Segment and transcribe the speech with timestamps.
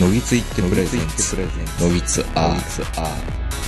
[0.00, 1.36] のぎついってプレゼンツ
[1.82, 3.58] のぎつ R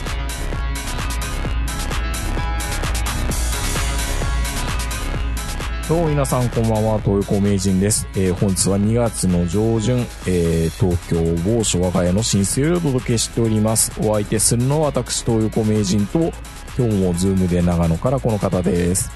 [5.89, 8.07] どうも皆さんこんばんは、東横名人です。
[8.15, 9.99] えー、本日は2月の上旬、
[10.29, 13.91] えー、東京某所我が家の寝室をお届けしております。
[13.99, 16.33] お相手するのは私、東横名人と、
[16.79, 19.11] 今日もズームで長野からこの方です。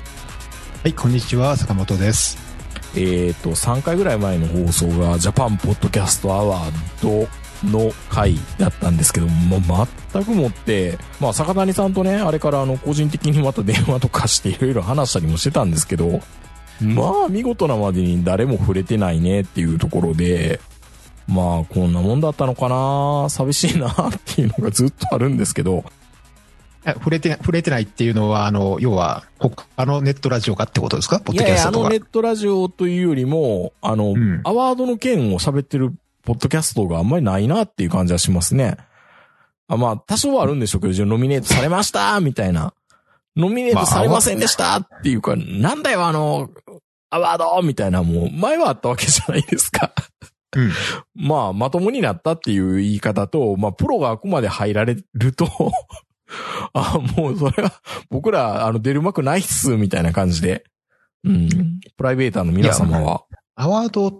[0.82, 2.43] はい、こんにちは、坂本です。
[2.96, 7.28] えっ、と、3回ぐらい前の放送が、ジャパンポッドキャストアワード
[7.68, 16.20] の回だったんですけども、ま全くもって、まあ、坂谷さんとね、あれからあの、個人的にまた電話とかしていろいろ話したりもしてたんですけど、
[16.80, 20.60] まあ、見事なまでに誰も触れてないねっていうところで、
[21.26, 25.84] まあ、こんなもんだったのかな寂しいなっていうのがずっとあるんですけど、
[26.86, 31.20] 触れて、触れてないっていうのは、あの、要は、他のネットラジオかってことですか？
[31.20, 31.84] ポッいやいや、あドキャストとか。
[31.84, 38.76] のネットラジオというよりも、あの、うんアワードの件を喋ってるポッドキャストがあんまりないなっていう感じはしますね。
[39.68, 42.74] あまあ、多少はあるんでしょうけど、じゃあノミネートされましたみたいな。
[43.36, 46.50] ノミネートされませんでしたっていうか、なんだよ、あの、
[47.10, 49.92] アワードみたいな、もう、前はあったわけじゃないですか。
[50.54, 50.72] うん。
[51.16, 55.48] まあ、まともになったっていう言い方と、まあ、プロがあくまで入られると、
[56.74, 57.72] あ、もうそれは、
[58.10, 60.64] 僕ら、あの、出る幕ないっす、みたいな感じで。
[61.24, 61.48] うん。
[61.96, 63.24] プライベーターの皆様は。
[63.54, 64.12] アワードっ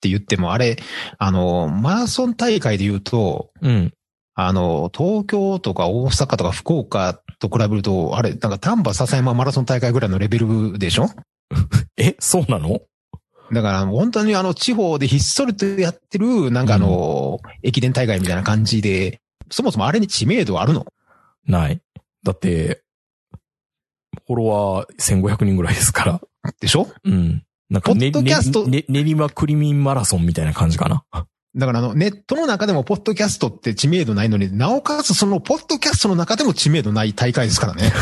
[0.00, 0.76] て言っても、あれ、
[1.18, 3.92] あの、マラソン大会で言うと、うん。
[4.34, 11.08] あの、東京とか大阪とか福岡と比べると、あれ、なんか丹波笹山マラソン大会ぐらいのレベルでしょ？
[11.96, 12.80] え、そうなの？
[13.52, 19.20] だから、本当にあの、地方でひっそりとやってる、なんかあの、駅伝大会みたいな感じで、
[19.50, 20.84] そもそもあれに知名度あるの？
[21.46, 21.80] ない。
[22.22, 22.82] だって、
[24.26, 26.20] フォロワー1500人ぐらいですから。
[26.60, 26.88] でしょ？
[27.04, 27.44] うん。
[27.70, 31.04] なんか、ね、ポッドキャストね、ね練馬クリミンマラソンみたいな感じかな。
[31.56, 37.92] だからあの、ネットの中でもポッドキャストって知名度ないのに、なおかつそのポッドキャストの中でも知名度ない大会ですからね。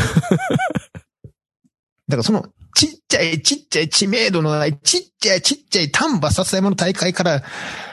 [2.07, 2.45] だからその、
[2.75, 7.43] ちっちゃいちっちゃい知名度のない、ちっちゃいちっちゃい丹波笹山の大会から、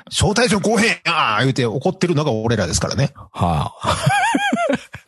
[0.08, 3.12] 招待状公平やー言うて怒ってるのが俺らですからね。
[3.14, 3.96] はあ。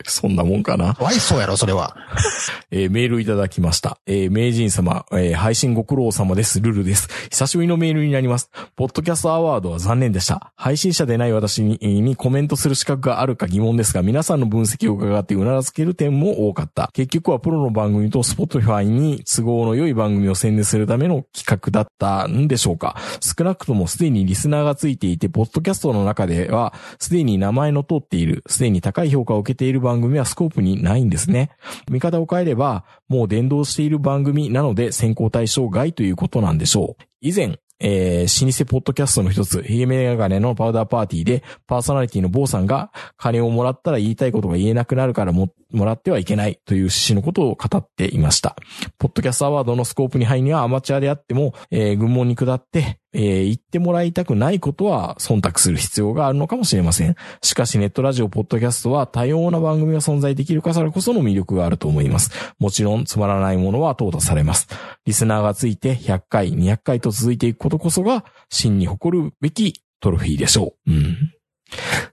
[0.09, 0.93] そんなもんかな。
[0.93, 1.95] かわいそうやろ、それは。
[2.71, 3.97] えーメールいただきました。
[4.05, 6.61] えー名人様、えー配信ご苦労様です。
[6.61, 7.07] ルルです。
[7.29, 8.49] 久しぶりのメールになります。
[8.75, 10.51] ポッドキャストアワードは残念でした。
[10.55, 16.89] 配信者でない私ににコメントする資格があるか疑問ですが、皆さんの分析を伺ってうならつける点も多かった。
[16.93, 22.95] 結局はプロの番組と Spotify に都合の良い番組を宣伝するための企画だったんでしょうか。
[23.21, 31.51] 少なくともすでにリスナーがついていて、ポッドキャストの中では、すでに名前の通っている、すでに高い評価を受けている番組番組はスコープにないんですね。
[31.89, 37.03] 見方を変えれば、もう伝道している番組なので選考対象外ということなんでしょう。
[37.21, 48.55] 以前、えー、老舗ポッドキャストの一つ、ヒゲメガネのパウダーパーティーで、パーソナリティの坊さんが、金をもらったら言いたいことが言えなくなるからも、もらってはいけないという趣旨のことを語っていました。
[48.97, 57.15] ポッドキャストアワードのスコープに入るにはアマチュアであっても、えー、群門に下って、えー言ってもらいたくないことは忖度する必要があるのかもしれません。
[57.41, 62.31] しかしネットラジオ、ポッドキャストは多様な番組が存在できるからこその魅力があると思います。
[62.59, 64.67] もちろんつまらないものは淘汰されます。
[65.05, 70.91] リスナーがついて100回、200回と続いていくことこそが真に誇るべきトロフィーでしょう。
[70.91, 71.34] うん。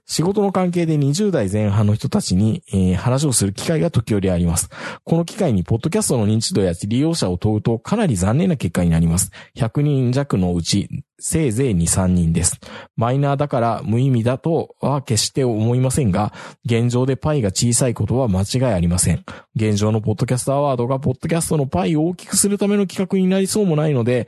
[0.05, 4.69] 仕事の関係で20代前半の人たちに、えー話をする機会が時折あります。
[5.03, 9.31] この機会にポッドキャストの認知度や利用者を問うとかなり残念な結果になります。
[9.57, 12.59] 100人弱のうち、せいぜい2、3人です。
[12.95, 16.33] マイナーだから無意味だとは決して思いませんが、
[16.65, 19.23] 現状でパイが小さいことは間違いありません。
[19.55, 24.27] 現状のポッドキャストアワードがポッドキャストのパイを大きくするための企画になりそうもないので、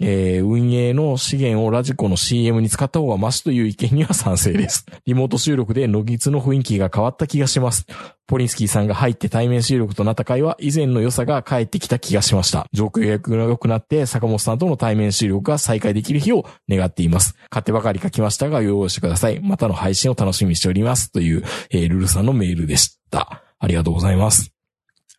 [0.00, 4.86] えー運営の資源をラジコの CM に使った方がマシという意見には賛成です。
[5.06, 7.86] リモート収録でノギツの雰囲気が変わった気がします。
[8.26, 12.66] ポリンスキーさんが入って対面収録となった回は以前の良さが返ってきた気がしました。
[12.72, 13.00] 状況
[13.30, 17.34] が良くなって坂本さんとの対面収録が再開できる日を願っています。
[17.50, 19.40] 勝手ばかり書きましたが用意してください。
[19.42, 21.12] またの配信を楽しみにしております。
[21.12, 23.42] という、えールルさんのメールでした。
[23.58, 24.50] ありがとうございます。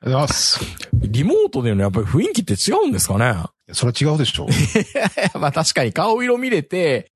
[0.02, 0.60] ありがとうございます。
[1.04, 3.55] リモートでのやっぱり雰囲気って違うんですかね？
[3.72, 4.48] それは違うでしょ。
[5.40, 7.12] まあ確かに顔色見れて、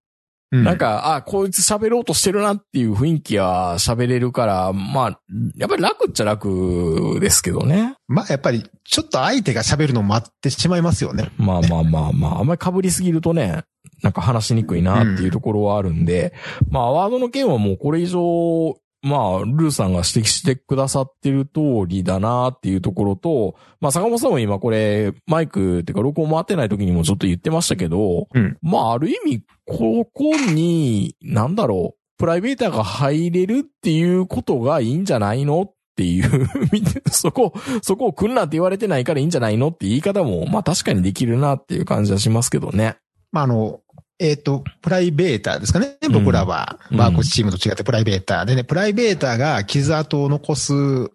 [0.51, 5.19] うなん、か、あ、こいつ喋ろうとしてるなっていう雰囲気は喋れるから、まあ、
[5.55, 7.93] やっぱり楽っちゃ楽ですけどね。
[8.07, 11.29] まあやっぱり、ちょっと相手が喋るのを待ってしまいますよね。
[11.37, 13.63] まあまあまあまあ、あんまり被りすぎるとね、
[14.01, 16.33] なんか話しにくいなっていうところはあるんで、
[16.71, 36.49] まあ、アワードの件はもうこれ以上、まあ、ルーさんが指摘してくださってる通りだなっていうところと、まあ、坂本さんも今これ、マイクっていうか録音回ってない時にもちょっと言ってましたけど、うんまあ、ある意味、ここに、なんだろプライベーターが入れるっていうことがいいんじゃないのっていう、
[37.09, 42.97] そこ、そこを来んなって言われてないからいいんじゃないのって言い方も、まあ確かにできるなっていう感じはしますけどね。
[43.31, 43.79] まあ、あの、
[44.19, 45.97] えっ、と、プライベーターですかね。
[46.11, 50.73] 僕らは、うんワークチームと違ってプライベーターでね、プライベーターが傷跡を残す、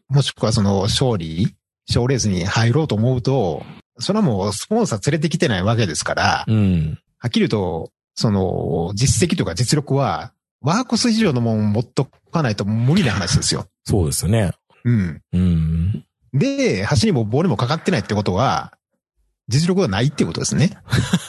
[0.09, 1.55] もしくはその勝利、
[1.87, 3.63] 賞レースに入ろうと思うと、
[3.99, 6.99] それはもうスポンサー連れてきてないわけですから、うん。
[7.19, 13.67] はっきり言うと、その、実績とか実力は、ワークス以上のもん持っとかないと無理な話ですよ。
[13.85, 14.53] そうですよね。
[14.85, 15.21] うん。
[15.33, 16.05] うん。
[16.33, 18.73] で、橋にも棒にもかかってないってことは、
[19.49, 20.71] 実力がないってことですね。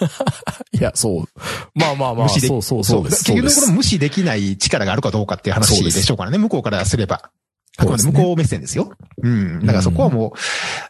[0.71, 1.25] いや、そう。
[1.73, 7.31] まあまあまあ、無視でそうそうそう結局これ無視できない力があるかどうかっていう話でしょうからね、向こうからすれば。
[7.77, 8.91] あくまで向こう目線ですよ。
[9.21, 9.59] うん。
[9.61, 10.33] だからそこはも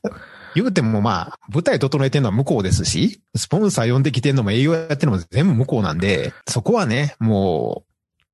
[0.04, 0.10] う、
[0.56, 7.84] 言うてもまあ、舞台整えてるのは向こうですし、スポンサー呼んできてるのも営業やってるのも全部向こうなんで、そこはね、も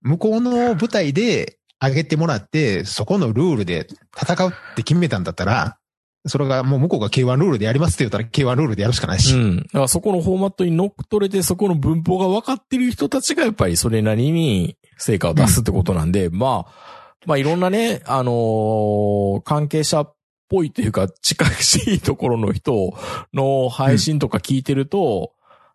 [0.04, 5.78] う、向こうの舞台で上げてもらって、そこのルールで戦うって決めたんだったら、
[6.26, 9.34] それがもう向こうが K1 ルールでやりますって言ったら K1 ルールでやるしかないし。
[9.34, 9.58] うん。
[9.58, 20.14] だからそこのフォーマットに乗っ取れて、そこの文法が分かってる人たちがやっぱりそれなりに成果を出すってことなんで、まあ、まあいろんなね、あのー関係者っ
[20.50, 22.94] ぽいというか近しいところの人
[23.34, 25.34] の配信とか聞いてると、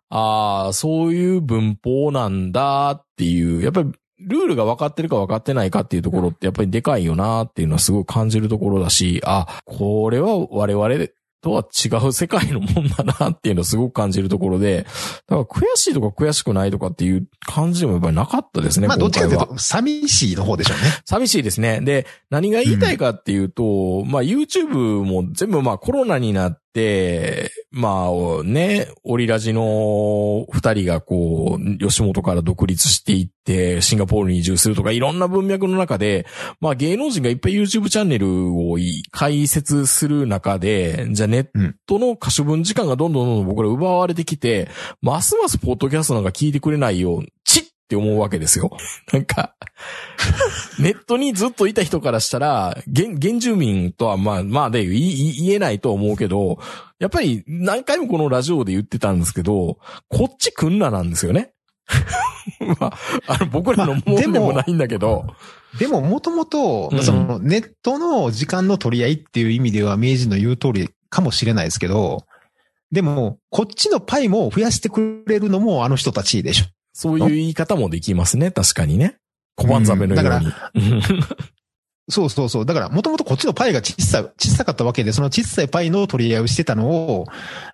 [0.09, 11.07] ああ、そういう文法なんだっていう、やっぱりルールが分かってるか分かってないかっていうところってやっぱりでかいよなっていうのはすごい感じるところだし、あ、これは我々
[11.41, 14.85] とは違う世界のもんだなっていうのをすごく感じるところで、
[15.27, 20.83] だから悔しいとか悔しくないとかっていう感じでもやっぱりなかったですね、まあどっちかというと、寂しいの方でしょうね。
[21.05, 21.81] 寂しいですね。
[21.81, 36.25] で、何が言いたいかっていうと、まあ YouTube も全部まあコロナになって、でまあね、オリラジの二人がこう、吉本から独立していって、シンガポールに移住するとかいろんな文脈の中で、
[36.61, 38.77] まあ芸能人がいっぱい YouTube チャンネルを
[39.11, 44.69] 開設する中で、じゃあネットの可処分時間がどんどんどんどん僕ら奪われてきて、
[45.01, 47.21] ますますポッドキャストなんか聞いてくれないよ、
[47.87, 48.69] って思うわけですよ。
[49.13, 49.55] なんか、
[50.77, 56.59] ネットにずっといた人からしたら、原、原住民とはまあ、まあで言えないと思うけど、
[56.99, 59.77] やっぱり何回もこのラジオで言ってたんですけど、
[60.09, 61.53] こっち来んななんですよね。
[62.79, 62.97] まあ、
[63.27, 65.25] あの、僕らのもんでもないんだけど、
[65.79, 72.25] でも、もともとうん、その、ネットの時間の取り合いっていう意味では、明治の言う通りかもしれないですけど、
[72.91, 76.65] でも、こっちのパイも増やしてくれるのもあの人たちでしょ。
[76.97, 79.17] そういう言い方もできますね、確かにね。
[79.55, 80.51] 小判ザメのように。
[82.09, 82.65] そうそうそう。
[82.65, 87.25] だから、もともとこっちのパイが小さ、小さかったわけで、その小さいパイの取り合いをしてたのを、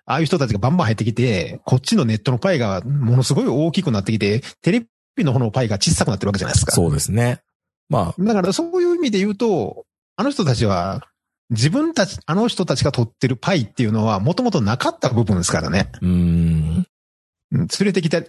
[0.04, 4.84] ああいう人たちがバンバン入ってきて、こっちのネットのパイがものすごい大きくなってきて、テレ
[5.16, 6.72] ビの方のパイが小さくなってるわけじゃないですか。
[6.72, 7.40] そうですね。
[7.88, 9.86] まあ、だからそういう意味で言うと、
[10.16, 11.06] あの人たちは、
[11.48, 15.90] 自分たち、あの人たちが取ってるパイっていうのは、もともとなかった部分ですからね。
[16.02, 16.86] うん
[17.52, 18.20] 連れてきた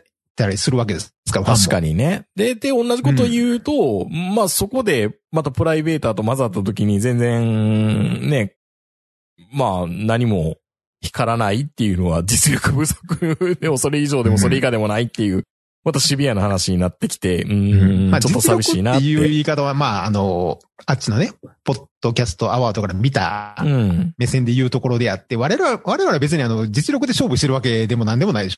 [0.48, 1.90] りするわけですから、確かに。
[1.90, 2.26] にね。
[2.36, 8.56] で、で、同じことを言うと、まあそこで、またプライベーターと混ざった時に全然、ね、
[9.52, 10.58] まあ何も
[11.02, 15.44] 光らないっていうのは実力不足でもそれ以上でもそれ以下でもないっていう、
[15.86, 19.00] またシビアな話になってきて、うーん、まあ、ちょっと寂しいなって。
[19.02, 20.58] っていう言い方は、まあ、あの、
[20.88, 21.32] あっちのね、
[21.64, 24.16] ポッドキャストアワードから見たうん。
[24.18, 28.58] 目線で言うところであって、我々は、我々は別にあの、実力で勝負してるわけでも何でもないでしょ。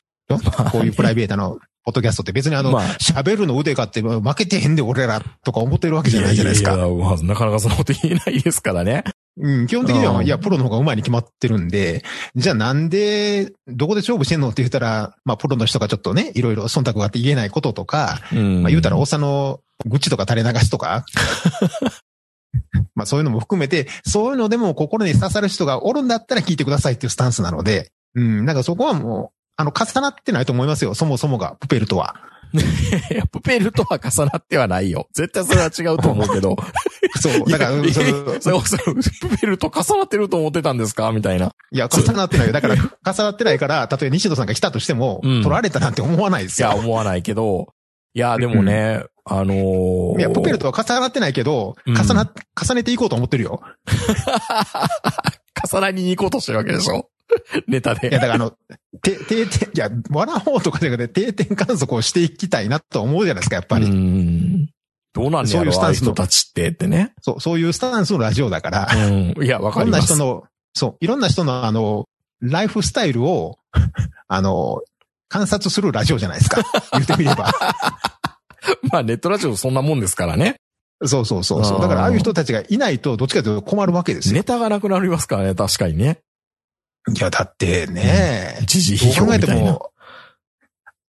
[0.70, 6.72] こういうプライベートのポッドキャストって別にあの、まあ喋るの腕かって負けてへんで俺らとか思ってるわけじゃないじゃないですか。
[6.72, 9.04] やいやいやまあなかなかそのこと言えないですからね。
[9.40, 12.02] うん、基本的には、うんいや、プロの方が上手いに決まってるんで、
[12.34, 18.62] じゃあなんで、どこで勝負してんのって言ったら、まあ、プロの人がちょっとね、いろいろ忖度があって言えないこととか、うん。
[18.62, 21.04] まあ、言うたら、おっさんの愚痴とか垂れ流しとか、
[22.96, 30.94] まあ、そういうのも含めて、そういうのでも心に刺さる人がおるんだったら聞いてくださいっていうスタンスなので、うん、なんかそこはもう、あの、重なってないと思いますよ。
[30.94, 32.14] そもそもが、プペルとは。
[33.10, 35.08] いや、プペルとは重なってはないよ。
[35.14, 36.56] 絶対それは違うと思うけど。
[37.20, 37.70] そう、だから、
[38.40, 41.10] そのそプペルと重なってると思ってたんですか？
[41.12, 41.52] みたいな。
[41.72, 42.52] いや、重なってないよ。
[42.52, 46.68] だから、重なってないから、たとえ西野さんが来たとしても、うん取られたなんて思わないですよ。
[46.68, 47.66] いや、思わないけど。
[48.14, 52.32] いや、でもね、あのーいや、プペルとは重なってないけど、うん重な、
[52.66, 53.60] 重ねていこうと思ってるよ。
[55.70, 57.10] 重なりに行こうとしてるわけでしょ？
[57.66, 58.08] ネタで。
[58.08, 58.52] いや、だからあの、
[59.02, 63.86] て、定点、いや、笑おうとかじゃなくて定点観測をしていきたいなと思うじゃないですか、やっぱり。
[63.86, 64.70] うん。
[65.14, 67.12] どうなんそういうスタンスの人たちってってね。
[67.22, 69.34] そう、そういうスタンスのラジオだから、うん。
[69.42, 70.00] いや、わいろんかります。
[70.00, 70.44] な人の、
[70.74, 72.06] そう、いろんな人のあの、
[72.40, 73.58] ライフスタイルを、
[74.28, 74.82] あの、
[75.28, 76.62] 観察するラジオじゃないですか。
[76.92, 77.52] 言ってみれば。
[78.90, 80.56] まあネットラジオそんなもんですからね。
[81.04, 81.80] そうそうそうそう。
[81.80, 84.34] だからああいう人たちがいないとどっちかというと困るわけですよ。
[84.34, 86.18] ネタがなくなりますからね、確かにね。
[87.14, 89.46] いや、だってね、一時批どう考えて。
[89.54, 89.90] も、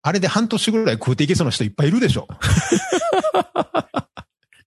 [0.01, 2.27] あれで半年ぐらい食うていけそうな人いっぱいいるでしょ。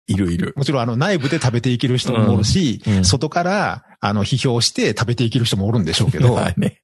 [0.06, 0.52] いるいる。
[0.56, 6.82] もちろんあの内部で食べていける人もおるし、うんうん外からあの批評して食べていける人もおるんでしょうけど、 はいね。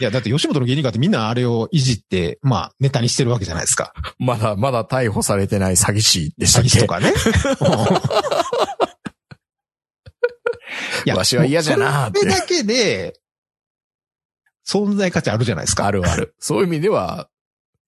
[0.00, 3.92] いや、だって吉本の芸人がってみんなあれをいじって、まあネタにしてるわけじゃないですか。
[4.18, 6.68] まだ、まだ逮捕されてない詐欺師でしたっけ？
[6.68, 7.12] 詐欺師とかね。
[11.04, 13.14] いわしは嫌じゃなーってそれだけで、
[14.68, 15.86] 存在価値あるじゃないですか。
[15.86, 16.34] あるある。
[16.38, 17.28] そういう意味では、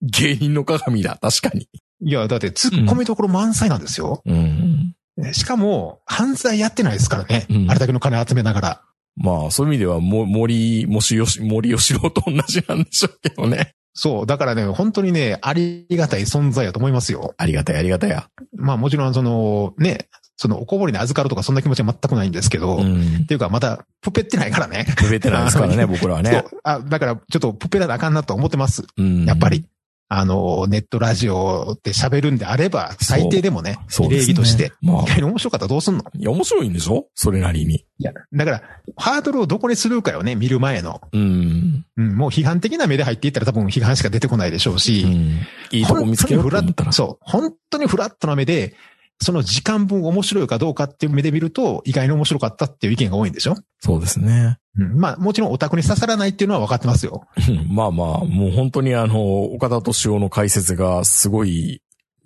[0.01, 1.17] 芸人の鏡だ。
[1.21, 1.67] 確かに。
[2.01, 4.21] いや、だって突っ込みどころ満載なんですよ。
[4.25, 4.95] うん。
[5.33, 7.45] しかも、犯罪やってないですからね。
[7.49, 8.81] うんあれだけの金集めながら。
[9.15, 13.73] まあ、そういう意味では、も、森、もしよし、森吉郎と同じなんでしょうけどね。
[13.93, 14.25] そう。
[14.25, 17.33] だからね、本当にね、ありがたい存在やと思いますよ。
[17.37, 18.27] ありがたい、ありがたいや。
[18.53, 23.25] まあもちろん、その、ね、そのおこぼれに預かるとかそんな気持ちは全くないんですけど、っうん。
[23.25, 24.85] ていうかまだ、プペってないからね。
[25.01, 26.55] 増えてないですからね、 僕らはねそ。
[26.57, 26.59] う。
[26.63, 28.83] あ、だから、ちょっとプペらなあかんなと思ってます。
[28.97, 29.25] うん。
[29.25, 29.65] やっぱり。
[30.07, 34.71] あの、ネットラジオで喋るんであれば、最低でもね、礼そうですね儀として。
[34.79, 36.03] まあ意外に面白かったらどうすんの？
[36.15, 37.07] いや、面白いんでしょ？
[37.15, 37.77] それなりに。
[37.77, 38.61] いや、だから、
[38.97, 41.01] ハードルをどこにするかよね、見る前の。
[41.11, 41.85] うん。
[41.97, 45.39] うん、もう批判的な目で入っていったら多分批判しか出てこないでしょううし、ん。
[45.71, 46.91] いいとこ見つけようと思ったら。
[46.91, 48.75] そう、本当にフラットな目で、
[49.21, 53.55] その時間分面白いかどうかっていう目で見ると、意外に面白かったっていう意見が多いんでしょ？
[53.79, 54.57] そうですね。
[54.77, 57.23] うん、まあ、もちろんオタクに刺さらないっていうのは分かってますよ。
[57.47, 61.81] う んまあまあ、もう本当にあの、岡田敏夫の解説がすごい、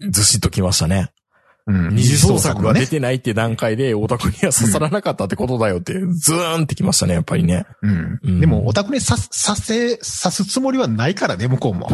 [0.09, 1.11] ずしっときましたね。
[1.67, 1.95] うん。
[1.95, 2.87] 二次創作がね出。
[2.87, 7.65] てないって段階で、オタクには刺さらなかったってことだよって、ズーンってきましたね、やっぱりね。
[7.83, 8.19] うん。
[8.23, 9.99] うんでも、オタクに刺す、刺せ、刺
[10.33, 11.87] すつもりはないからね、向こうも。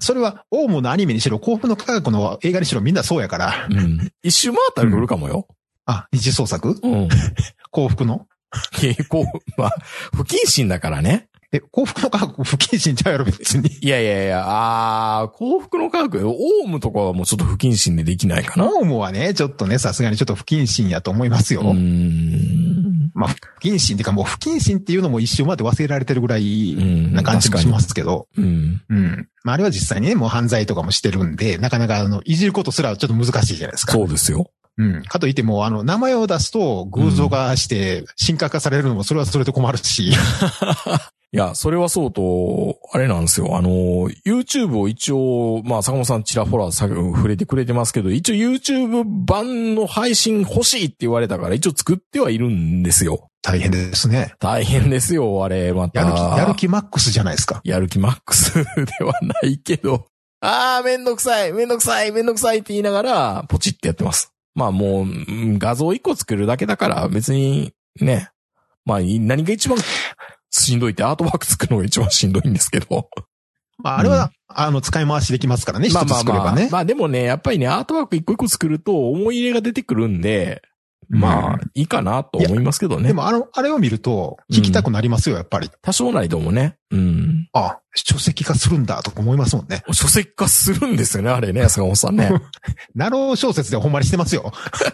[0.00, 3.68] それは、オウムのアニメにしろ、幸福の科学の映画にしろ、みんなそうやから。
[3.70, 4.12] うん。
[4.22, 5.46] 一周回ったら来るかもよ。
[5.86, 6.78] あ、二次創作？
[6.82, 7.08] うん。
[7.70, 8.26] 幸福の？
[8.72, 9.24] 結構、
[9.56, 9.70] まあ、
[10.12, 11.28] 不謹慎だからね。
[11.52, 13.68] え、幸福の科学不謹慎ちゃうやろ、別に。
[13.80, 16.32] いやいやいや、あー、幸福の科学、オ
[16.64, 18.68] ウムとかはもうちょっと不謹慎でできないかな。
[18.68, 21.62] オウムはね、ちょっとね、さすがにちょっと不謹慎やと思いますよ。
[21.62, 23.10] うーん。
[23.14, 28.28] まあ、不謹慎っていうかもう不謹慎っていうのも一瞬まで忘れられてるぐらいうんな感じもしますけど。
[28.36, 28.82] うん。
[28.88, 29.28] うん。
[29.42, 33.92] まあ、あれは実際にね、もう犯罪とかもしてるんで、なかなかあの、いじることすらちょっと難しいじゃないですか。
[33.92, 34.50] そうですよ。
[34.78, 35.02] うん。
[35.02, 40.12] かといっても、あの、名前を出すと偶像化して、進化化されるのも、それはそれで困るし。
[41.32, 43.56] いや、それはそうと、あれなんですよ。
[43.56, 43.70] あの、
[44.26, 53.28] YouTube を一応、まあ、坂本さんちらほらさ触れてくれてますけど、一応 YouTube 版の配信欲しいって言われたから、一応作ってはいるんですよ。
[53.42, 54.34] 大変ですね。
[54.40, 56.00] 大変ですよ、あれ、また。
[56.00, 57.60] やる気、やる気マックスじゃないですか。
[57.62, 58.52] やる気マックス
[58.98, 60.06] ではないけど、
[60.40, 64.32] あー、めんどくさい、めんどくさい、めんどくさいって言いながら、ポチってやってます。
[64.54, 68.30] まあもううん、画像一個作るだけだから、別に、ね。
[68.86, 69.78] まあ、い何が一番
[70.50, 73.08] しんどいってアートワーク作るのが一番しんどいんですけど。
[73.82, 76.68] まあ、あれは、あの、使い回しできますからね、一つ作ればね。
[76.70, 80.62] まあでもね、やっぱりね、アートワーク一個一個作ると思い入れが出てくるんで、
[81.10, 83.08] まあ、いいかなと思いますけどね。
[83.08, 85.68] でも、あの、あれを見ると、聞きたくなりますよ、やっぱり。
[85.82, 86.76] 多少なりともね。
[86.92, 87.48] うん。
[87.52, 89.82] あ、書籍化するんだ、とか思いますもんね。
[89.92, 92.30] 書籍化するんですよね、あれね、坂本さんね。
[92.94, 94.52] ナロー小説でほんまにしてますよ。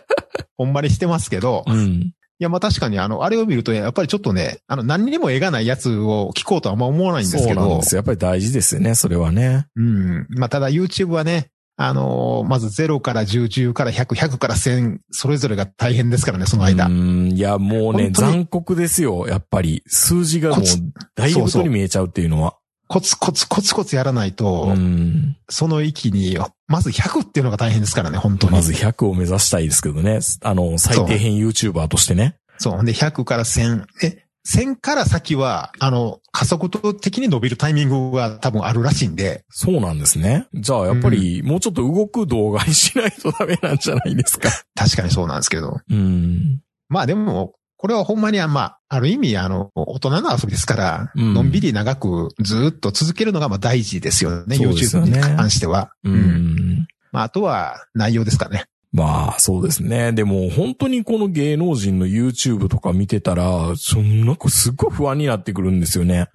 [0.56, 2.12] ほんまにしてますけど、いうん。
[2.38, 7.98] や、まあ確かにあの、あれを見ると、やっぱりちょっとね、あの、何にも絵がないやつを聞こうとはあんま思わないんですけどそうなんで、すよ。
[7.98, 9.66] やっぱり大事ですよね、それはね。
[9.76, 10.26] うん。
[10.30, 16.86] まあただ YouTube はね、あのーまず0から10、10から100、100から1000、それぞれが大変ですからね、その間。
[16.86, 17.32] うん。
[17.32, 19.82] いや、もうね、残酷ですよ、やっぱり。
[19.86, 20.78] 数字がもうコツ、
[21.14, 22.56] ダイレクトに見えちゃうっていうのは。
[22.88, 25.36] コツコツコツコツやらないと、うん。
[25.48, 26.38] その域に、
[26.68, 28.52] まず100っていうのが大変ですからね、本当に。
[28.52, 30.20] まず100を目指したいですけどね。
[30.42, 32.36] あの、最低編 YouTuber としてね。
[32.58, 32.84] そう。
[32.84, 33.84] で、100から1000。
[34.00, 40.46] で、1000から先は、あの、加速度的に伸びるタイミングが多分あるらしいんで、そうなんですね。
[40.54, 44.48] じゃあ、やっぱり、もうちょっと動く動画にしないとダメなんじゃないですか？
[44.76, 45.80] 確かにそうなんですけど。
[45.90, 46.60] うん。
[46.88, 55.90] まあでも、これはほんまに、まあ、ある意味、あの、大人の遊びですから、うんのんびり長くずっと続けるのがまあ大事ですよね、よ YouTube ねに関しては。
[56.02, 56.88] ううんん。
[57.12, 58.64] まあ、あとは内容ですかね。
[58.92, 60.12] まあ、そうですね。
[60.12, 66.28] でも、本当にこの芸能人の YouTube とか見てたら、そんなんかすっごい不安になってくるんですよね。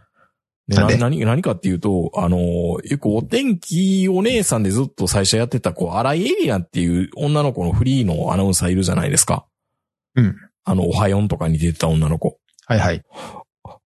[0.68, 9.46] 何、何かっていうと、あの、よくお天気お姉さんでずっと最初やってた、こう、荒井エリナっていう女の子のフリーのアナウンサーいるじゃないですか。
[10.16, 10.36] うん。
[10.64, 12.38] あの、おはよんとかに出てた女の子。
[12.66, 13.04] はいはい。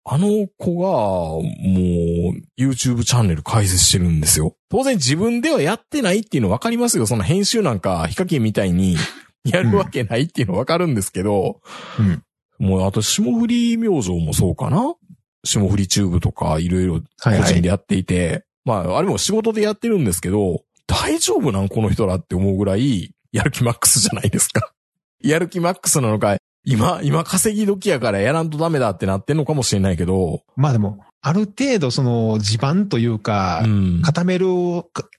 [0.08, 4.56] あの子が、もう、YouTube チャンネル開設してるんですよ。
[4.70, 7.08] 当然自分ではやってないっていうの分かりますよ。
[7.08, 8.98] その編集なんか、ヒカキンみたいに
[9.44, 11.62] やるわけないっていうの分かるんですけど、
[12.00, 12.24] うん。
[12.60, 14.96] もうあと霜降り明星もそうかな
[15.44, 17.52] 霜降りチューブとかいろいろ個はいはい。
[17.52, 24.72] 人でやっていて、まあ、あれも仕事でやってるんですけど、大丈夫なんこの人らって思うぐらい、やる気マックスじゃないですか。
[25.22, 34.02] やる気マックスなのか、今、今稼ぎ時やからやらんとダメだってなってんのかもしれないけど、まあでも、ある程度その地盤というかう、ん。
[34.02, 34.48] 固める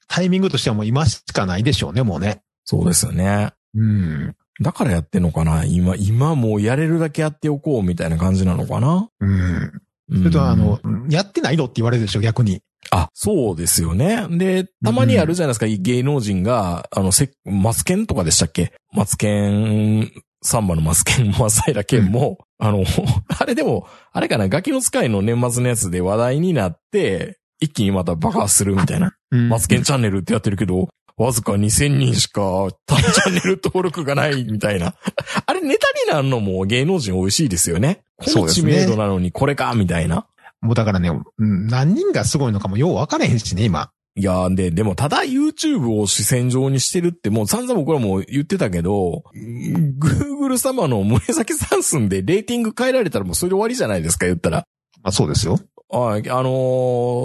[0.09, 2.43] タイミングとしてはもう今しかないでしょうね、もうね。
[2.65, 3.53] そうですよね。
[3.75, 4.35] うん。
[4.61, 5.65] だからやってんのかな？
[5.65, 9.09] 今、今もうやれるだけやっておこうみたいな感じなのかな？
[9.21, 9.31] うん。
[9.31, 10.79] うんそれとあの、
[11.11, 12.61] やってないのって言われるでしょ、逆に。
[12.93, 14.25] あ、そうですよね。
[14.31, 18.73] で、たまにあるじゃないですか、芸能人が、あの、せ、マツケンとかでしたっけ？
[18.93, 20.13] マツケン、
[20.47, 22.85] サンバのマツケン、マサイラケンも、あの、
[23.39, 29.13] あれでも、あれかな、ガキの使いの年末のやつで話題になって、一気にまた爆発するみたいな。
[29.31, 34.95] うんマツケンチャンネルってやってるけど、わずか2000人しか、チャンネル登録がないみたいな。
[35.47, 38.03] あれネタになるのも芸能人美味しいですよね。
[38.17, 40.27] この知名度なのにこれか、みたいな。
[40.61, 43.91] もうだからね、うん何人がすごいのかもよう分からへんしね、今。
[44.19, 54.65] いやーで、でもただ YouTube を主戦場にしてるってもう散々僕らも言ってたけど、Google 様の紫算数でレーティング変えられたらもうそれで終わりじゃないですか、言ったら。
[55.03, 55.61] あそうですよ。
[55.89, 56.51] はい、あの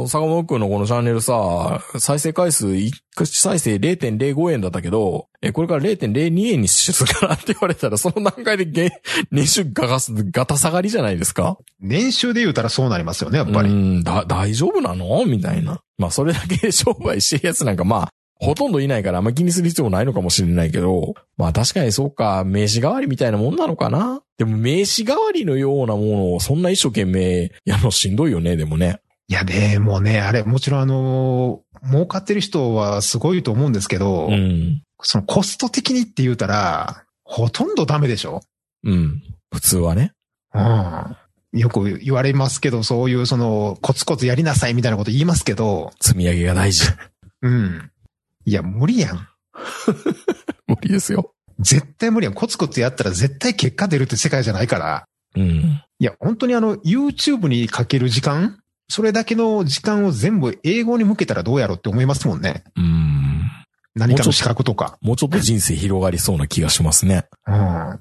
[0.06, 2.92] ー、坂本くんのこのチャンネルさ、再生回数1
[3.26, 8.92] 再生0.05円だったけど、え、これから0.02円にするからって言われたら、その段階でげ
[9.32, 11.58] 年収ガガス、ガタ下がりじゃないですか？
[11.80, 13.70] 年収で言うたらそうなりますよね、やっぱり。
[13.70, 15.26] うん、だ、大丈夫なの？
[15.26, 15.82] みたいな。
[15.98, 18.10] まあ、それだけ商売してるやつなんか、まあ、
[18.42, 29.00] ほとんどいないからあんま気にする必要もないのかもしれないけど、まあ確かにそうか、名刺代わりみたいなもんなのかなでも名刺代わりのようなものをそんな一生懸命やるのしんどいよね、でもね。
[29.28, 34.84] いやでもね、あれ、もちろんあのー儲かってる人はすごいと思うんですけど、うん。
[35.02, 38.42] そのコスト的にって言うたら、ほとんどダメでしょ？
[38.84, 39.24] うん。
[39.52, 40.14] 普通はね。
[40.54, 41.60] うん。
[41.60, 46.84] よく言われますけど、そういうその、コツコツやりなさいみたいなこと言いますけど、積み上げが大事。
[47.42, 47.90] うん。
[48.46, 49.28] いや、無理やん。
[50.68, 51.34] 無理ですよ。
[51.60, 52.34] 絶対無理やん。
[52.34, 55.06] コツコツやったら絶対結果出るって世界じゃないから。
[55.36, 55.82] うん。
[56.00, 58.58] いや、本当にあの、YouTube にかける時間？
[58.90, 62.64] それだけの時間を全部英語に向けたらどうやろうって思いますもんね。
[62.76, 63.50] うん。
[63.96, 64.98] 何かの資格とか。
[65.02, 67.26] もうちょっと人生広がりそうな気がしますね。
[67.48, 68.00] うん。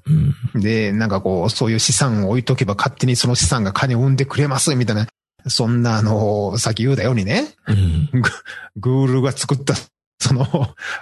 [0.53, 0.61] うん。
[0.61, 5.07] で、なんかこう、そういう資産を置いとけば勝手にその資産が金を生んでくれますみたいな。
[5.47, 8.09] そんなあの、さっき言うたようにね、うん。
[8.75, 9.75] グールが作った、
[10.21, 10.45] その、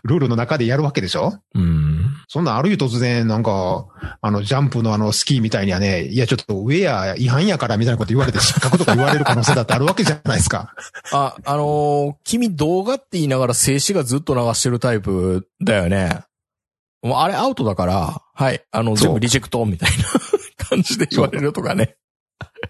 [0.04, 1.34] ルールの中でやるわけでしょ？
[1.54, 2.06] うん。
[2.30, 3.86] そんなある日突然、なんか、
[4.22, 10.74] あの、ジャンプのあの、スキーみたいにはね、いや、ちょっとウェア違反やからみたいなこと言われて失格とか言われる可能性だってあるわけじゃないですか。
[11.12, 16.22] あ、あのー君動画って言いながら静止画ずっと流してるタイプだよね。
[17.02, 20.06] もうあれアウトだから、はい、あの、全部リジェクトみたいな
[20.70, 21.96] 感じで言われるとかね。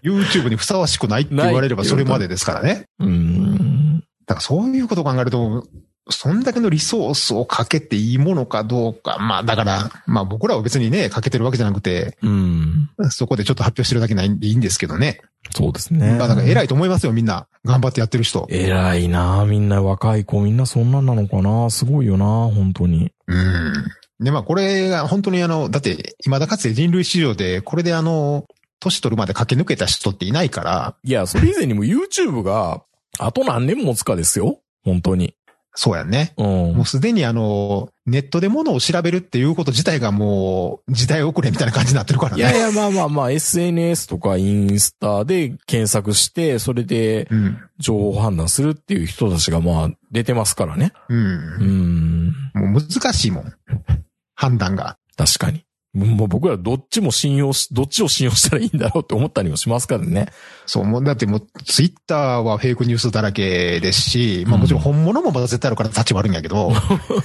[0.02, 2.86] YouTube にふさわしくないって言われればそれまでですからね。
[2.98, 4.00] うーん。
[4.26, 5.66] だからそういうことを考えると、
[6.10, 9.18] そんだけのリソースをかけていいものかどうか。
[9.18, 12.90] まあだから、まあ僕らは別にね、かけてるわけじゃなくて、うん。
[13.10, 15.20] そこでちょっと発表してるだけないんでいいんですけどね。
[15.50, 16.16] そうですね。
[16.18, 17.46] まあだから偉いと思いますよ、みんな。
[17.64, 18.46] 頑張ってやってる人。
[18.50, 23.12] 偉いなみんな若い子みんなそんなんなのかなすごいよな本当に。
[23.26, 23.72] うん。
[24.20, 28.46] で、まあこれが本当にあの、だって、未だかつて人類史上で、これであの、
[28.80, 32.82] 年取るまで駆け抜けた人っていないから、いや、それ以前にも YouTube が、
[33.18, 35.34] あと何年持つかですよ本当に。
[35.74, 36.32] そうやんね。
[36.36, 36.84] うんもう。
[36.84, 42.38] すでにあの、ネットで物を調べるっていうこと自体がもう、時代遅れみたいな感じになってるからね。
[42.38, 47.58] いやいや、まあまあまあ、SNS とかインスタで検索して、それでうん。
[47.78, 50.92] 情報判断するっていう人たちがまあ出てますからね。
[51.08, 51.14] う。
[51.14, 52.34] うんん。
[52.54, 53.52] もう難しいもん。
[54.34, 54.98] 判断が。
[55.16, 55.64] 確かに。
[55.92, 60.28] もう僕らどっちも信用し、どっちを信用したらいいんだろうって思ったりもしますからね。
[60.66, 66.72] そう、もうだってもう、ツイッターはフェイクニュースだらけですし、まあもちろん本物も絶対あるから立ち悪いんやけど、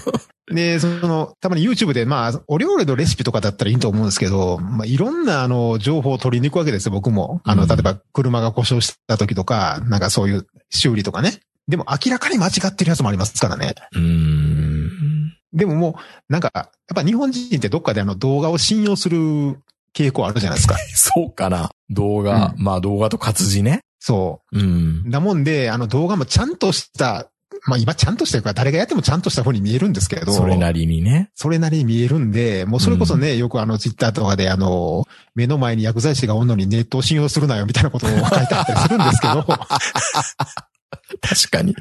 [0.52, 7.42] で、その、たまに YouTube で、まあ、お料理のレシピとかだったらいいと思うんですけど、まあ、いろんな、あの、情報を取りに行くわけですよ、僕も。
[7.44, 11.40] あの、うん例えば、車が故障した時とか、なんかそういう修理とかね。
[11.68, 13.74] でも、明らかに間違ってるやつもありますからね。
[13.94, 14.75] うーん。
[15.56, 15.98] でもも
[16.30, 19.58] う、なんか、やっぱ日本人ってどっかであの、動画を信用する
[19.96, 20.76] 傾向あるじゃないですか。
[20.94, 21.72] そうかな。
[21.90, 23.82] 動画、うまあ動画と活字ね。
[24.00, 25.04] そうん。
[25.08, 25.10] う。
[25.10, 27.30] だもんで、あの、動画もちゃんとした、
[27.68, 30.34] まあ今ちゃんとしてるから誰がやってもちゃんとした風に見えるんですけど。
[30.34, 31.32] それなりにね。
[31.34, 39.46] それなりに見えるんで、もうそれこそね、よくあのツイッターとかであの、目の前に薬剤師がおんのにネットを信用するなよみたいなことを書いてあったりするんですけど。
[41.22, 41.72] 確かに。
[41.72, 41.76] い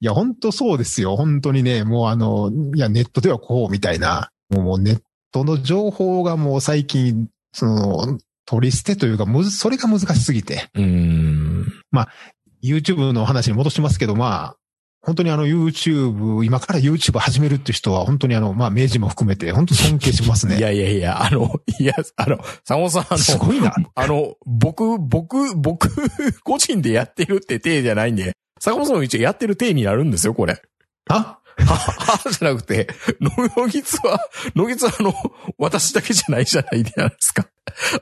[0.00, 1.16] や、本当そうですよ。
[1.16, 5.00] 本当にね、もうあの、いや、ネットではこうみたいな、もうネッ
[5.32, 10.68] トの情報がもう最近、その、取り捨てというか、むず、それが難しすぎて。
[10.74, 11.44] うーん。
[12.64, 14.56] YouTube の話に戻しますけど、まあ、
[15.04, 20.56] 本当にあの YouTube、今から YouTube 始めるって人は本当にあの、まあ、明治も含めて本当尊敬しますね。
[20.56, 23.74] いやいやいや、あの、いや、あの、坂本さん、あの、すごいな。
[23.94, 25.90] あの、僕、僕、僕、
[26.42, 30.62] 個人でやってるって体じゃないんで、坂本さんも一応やってる体になるんですよ、これ。
[31.10, 31.38] あ
[31.74, 32.88] は、は、じゃなくて、
[33.20, 34.18] の、のぎつは、
[34.54, 35.14] のぎつはあの、
[35.58, 37.46] 私だけじゃないじゃないですか。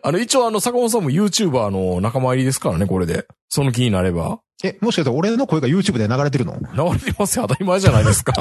[0.02, 3.26] あの、一応あの、坂本さんも YouTuber の仲間入りですからね、これで。
[3.48, 4.40] その気になれば。
[4.64, 6.56] え、もしかしたら俺の声が YouTube で流れてるの？
[6.58, 8.32] 流れてますよ、当たり前じゃないですか。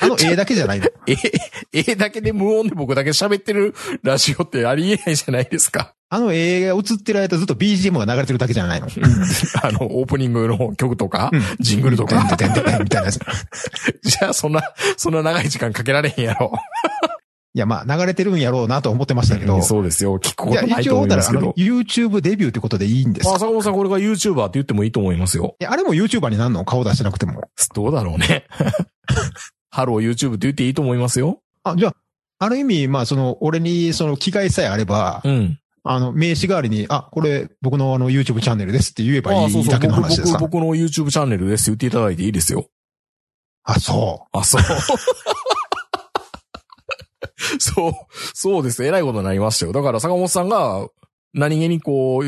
[0.00, 1.16] あの絵だけじゃないのえ、
[1.72, 5.94] えだけで無音で僕だけ喋ってるラジオってありえないじゃないですか。
[6.12, 8.88] あの絵が映ってる間ずっと BGM が流れてるだけじゃないの
[9.62, 12.36] あの、オープニングの曲とか、うんジングルとか。
[12.36, 13.16] てんてんみたいなやつ。
[13.16, 13.20] い
[14.02, 14.62] じゃあ、そんな、
[14.96, 16.52] そんな長い時間かけられへんやろ。
[17.54, 19.62] や、まあ流れてるんやろうなと思ってましたけど。
[19.62, 20.18] そうですよ。
[20.18, 21.50] 聞くことない一応、と思いますけど。
[21.56, 25.56] YouTube デビューってことでいいんですまあ、か坂本さんこれが YouTuber って言ってもいいと思いますよ。
[25.60, 27.42] いや、あれも YouTuber になるの顔出してなくても。
[27.74, 28.46] どうだろうね。
[29.70, 31.40] Hello YouTube って言っていいと思いますよ。
[31.62, 31.94] あ、じゃあ、
[32.38, 35.58] ある意味、まあ、その、俺に、その、機会さえあれば、うん。
[35.82, 39.34] あの、名刺代わりに、あ、これ、僕のあの、YouTube チャンネルですって言えば。
[39.34, 42.68] いいだけの僕、話ですか僕、僕の YouTube チャンネルですって言っていただいていいですよ。
[43.64, 44.62] あ、そあ、そう。
[47.58, 47.92] そう、
[48.34, 48.84] そうです。
[48.84, 49.72] えらいことになりましたよ。
[49.72, 50.86] だから坂本さんが、
[51.32, 52.22] 何気にこう、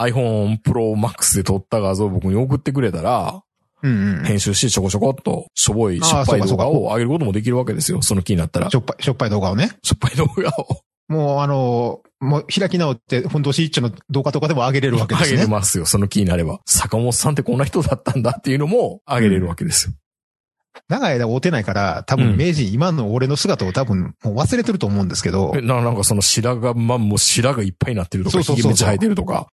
[0.00, 3.42] iPhone Pro Max で撮った画像を僕に送ってくれたら。
[3.82, 8.02] 編集してちょこちょこっと、しょぼい、しょっぱい動画を上げることもできるわけですよ。
[8.02, 8.68] その気になったら。
[8.68, 9.70] ししょっぱい、しょっぱい動画をね。
[9.72, 15.36] ょっぱい動画をもう、あの、もう、開き直って、ふんどし一丁の動画とかでも上げれるわけで上すね。
[15.38, 15.86] げれますよ。
[15.86, 16.60] その気になれば。
[16.66, 19.94] 坂本さんってこんな人だったんだっていうのも上げれるわけですよ。
[20.88, 29.48] 長い間会うてないから、多うん分、名人、今の俺の姿を多分、もう忘れてると思うんですけどえ、な、なんかその白髪、まあ、もう白がいっぱいになってるとか、そうそうそうそうひげめっちゃ生えてるとか。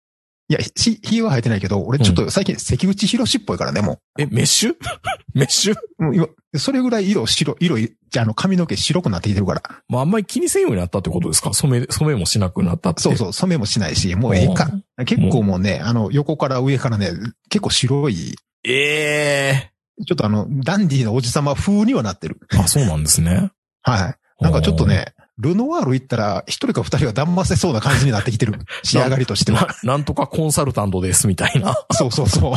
[0.48, 4.74] いや、ひ、ひは生えてないけど、俺ちょっと最近、関口博士っぽいからね、もえ、メッシュ？
[5.32, 5.74] メッシュ？
[5.98, 6.02] う。
[6.04, 6.26] もう今、
[6.58, 9.62] それぐらい色白、色い、じゃあ、あの、髪の毛白くなってきてるから。
[9.88, 11.54] まあ、あんまり気にせんようになったってことですか？
[11.54, 13.00] 染め、染めもしなくなったって。
[13.02, 14.70] そうそう、染めもしないし、もうええか。
[15.06, 17.10] 結構もうね、あの、横から上からね、
[17.48, 19.70] 結構白い、ええ
[20.06, 22.38] ちょっとあの、ダンディーなおじさま風にはなってる。
[22.50, 23.50] あ、そうなんですね。
[23.82, 24.42] はい。
[24.42, 28.54] なんかちょっとね、ルノワール行ったら、一人か二人は騙せそうな感じになってきてる。
[28.84, 29.74] 仕上がりとしては。
[29.82, 31.74] な、なんとかコンサルタントです、みたいな。
[31.92, 32.54] そうそうそ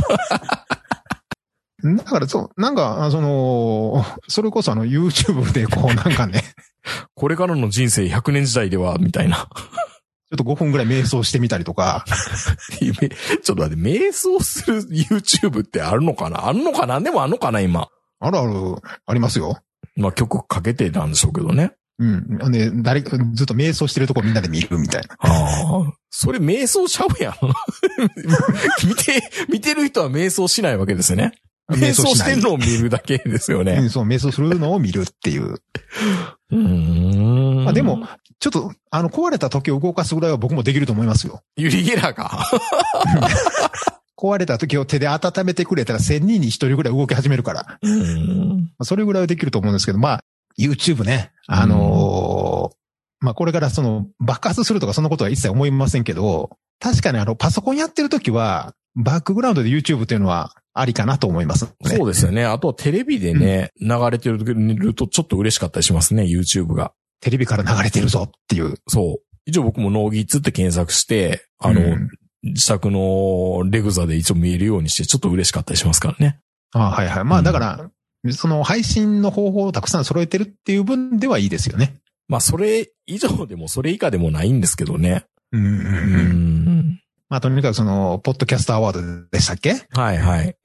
[1.83, 1.95] う。
[1.95, 6.43] だからそう、なんか、あその、それこそあの YouTube でこうなんかね、
[7.15, 9.47] これからの人生100年時代では、みたいな。
[10.29, 12.03] ちょっと5分ぐらい瞑想してみたりとか、
[12.81, 13.09] め
[13.41, 16.47] ちょっと待って、瞑想する YouTube ってあるのかな？
[16.47, 16.99] あるのかな？
[16.99, 17.87] でもあんのかな今。
[18.19, 19.57] あるある、ありますよ。
[19.95, 21.71] まあ曲かけてなんでしょうけどね。
[21.99, 22.51] うん。
[22.51, 25.15] で、誰か、ずっと瞑想してるとこみんなで見るみたいな。
[25.19, 25.93] ああ。
[26.09, 27.33] それ瞑想ちゃうやん。
[28.87, 31.33] 見て、見てる人は瞑想しないわけですね。
[31.69, 33.79] 瞑想してんのを見るだけですようね。
[33.79, 35.55] ん、そう、瞑想するのを見るっていう。
[36.51, 37.63] うーん。
[37.65, 38.07] まあでも、
[38.39, 41.41] ちょっと、あの、壊れた時を動かすぐらいは僕もできると思いますよ。
[41.57, 42.47] ユリゲラーか。
[44.17, 47.77] 壊れた時を手で温めてくれたら1000人に1人ぐらい動き始めるから。
[47.81, 48.59] うーん。
[48.61, 50.23] まあそれぐらいはできると思うんですけど、まあ、
[50.59, 51.31] YouTube ね。
[51.47, 52.77] あのー
[53.19, 61.71] まあこれからその爆発するとかそんなことは一切思いませんけど、確かにあのパソコンやってる時は、バックグラウンドで YouTube っていうのはありかなと思います、ね。
[61.83, 62.45] そうですよね。
[62.45, 66.93] あとはテレビでね、流れてるとちょっと嬉しかったりしますね、YouTube が。
[67.21, 68.75] テレビから流れてるぞっていう。
[68.87, 69.27] そう。
[69.45, 72.09] 一応僕もノーギッツって検索して、あの、うん
[72.43, 76.39] 自宅のレグザで一応見えるようにして、ちょっと嬉しかったりしますからね。
[76.71, 77.23] あはいはい。
[77.25, 77.89] まうんあだから、
[78.31, 81.95] その配信の方法をたくさん揃えてるっていう分ではいいですよね。
[82.27, 85.25] まあ、それ以上でもそれ以下でもないんですけどね。
[85.51, 86.79] うんうんううん。
[86.79, 87.01] ん。
[87.29, 89.75] まあとにかくその、ポッドキャストアワードでしたっけ？
[89.91, 90.55] はいはい。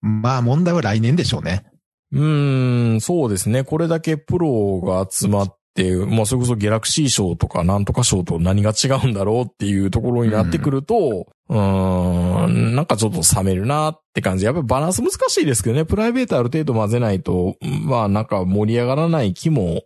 [0.00, 1.64] まあ問題は来年でしょうね。
[2.12, 3.64] うーん、そうですね。
[3.64, 14.44] これだけプロが集まって、まあ、それこそギャラクシー賞とかなんとか賞と何が違うんだろうっていうところになってくると、うーん、なんかちょっと冷めるなって感じ。
[14.44, 15.84] やっぱりバランス難しいですけどね。
[15.84, 19.82] プライベートある程度混ぜないと、まあなんか盛り上がらない気も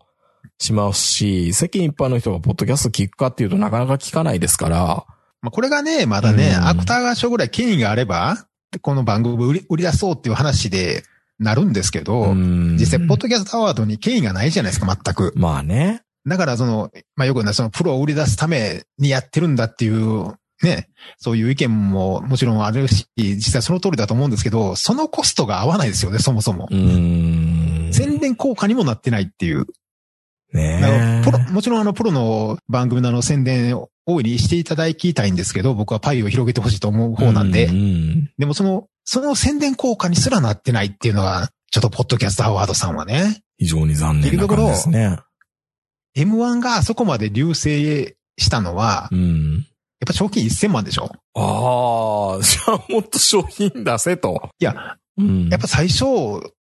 [0.58, 5.06] しますし、世間一般の人がポッドキャスト聞くかっていうとなかなか聞かないですから、
[5.40, 8.46] まあこれがね、まだね、うんアクターが賞ぐらい権威があれば、
[8.82, 11.02] この番組を売り売り出そうっていう話で、
[11.38, 15.32] なるんですけど、うん実際、ポッドキャストアワードに権威がないじゃないですか、全く。
[15.36, 16.02] まあね。
[16.26, 26.74] だから、その、まあ、よくね、そのプロを売り出すためにやってるんだっていう、ね、そういう意見ももちろんあるし、実際その通りだと思うんですけど、そのコストが合わないですよね、そもそもう。
[26.74, 27.90] ん。
[27.92, 29.66] 宣伝効果にもなってないっていう。
[30.52, 45.18] ねプロ、もちろんあの、プロの番組のあの宣伝を大いにしていただきたいんですけど、僕はパイを広げてほしいと思う方なんで、うんでもその、その宣伝効果にすらなってないっていうのは、ちょっとポッドキャストアワードさんはね、非常に残念な感じですね。
[46.16, 49.66] M1 があそこまで流星したのは、やっうん。
[50.06, 51.10] ぱ賞金1000万でしょ？
[51.34, 54.50] ああ、じゃあもっと商品出せと。
[54.58, 55.48] いや、うん。
[55.48, 56.04] やっぱ最初、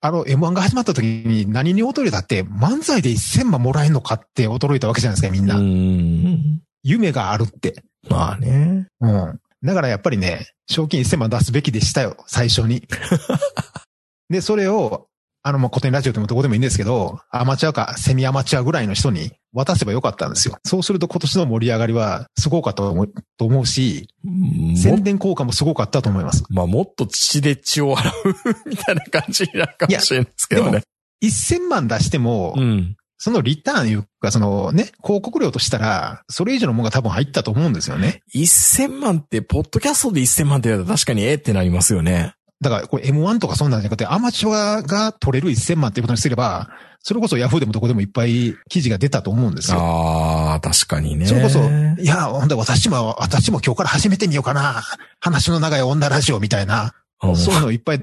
[0.01, 5.57] あの M1 が始まった時に何に驚いたって漫才で1000万もらえるのかって驚いたわけじゃないですか、みんな。
[5.57, 6.61] うん。
[6.83, 7.83] 夢があるって。
[8.09, 8.87] まあね。
[9.01, 9.41] うん。
[9.63, 12.87] だからやっぱりね、賞金1000万出すべきでしたよ、最初に。
[14.31, 15.09] で、それを、
[15.43, 20.59] あの、まあ、古典ラジオでもどこでもいいんですけど、アマチュアかセミアマチュアぐらいの人に渡せばよかったんですよ。
[20.65, 26.45] そうすると今年の盛り上がりはすごかったと思うと思うし、も宣伝効果もすごかったと思います。
[26.51, 28.15] まあもっと血で血を洗う
[28.69, 30.83] みたいな感じになるかもしれないですけどね。
[31.25, 32.97] 1000万出しても、うん。
[33.23, 38.23] そのリターンいうか、そのね、広告料としたら、それ以上のものが多分入ったと思うんですよね。
[38.35, 42.33] 1000万って、ポッドキャストで1000万って言われたら確かにええってなりますよね。
[42.63, 46.71] だから、これ M1 とかそんなんじゃなくて、アマチュアが取れる1000万っていうことにすれば、
[47.03, 49.79] それこそヤフーでもどこでもいっぱい記事が出たと思うんですよ。
[49.79, 51.27] ああ、確かにね。
[51.27, 51.61] それこそ、
[51.99, 54.83] いや、ほんで私も、私も今日から始めてみようかな。
[55.21, 58.03] 話の長い女ラジオみたいな、うんそういうのをいっぱい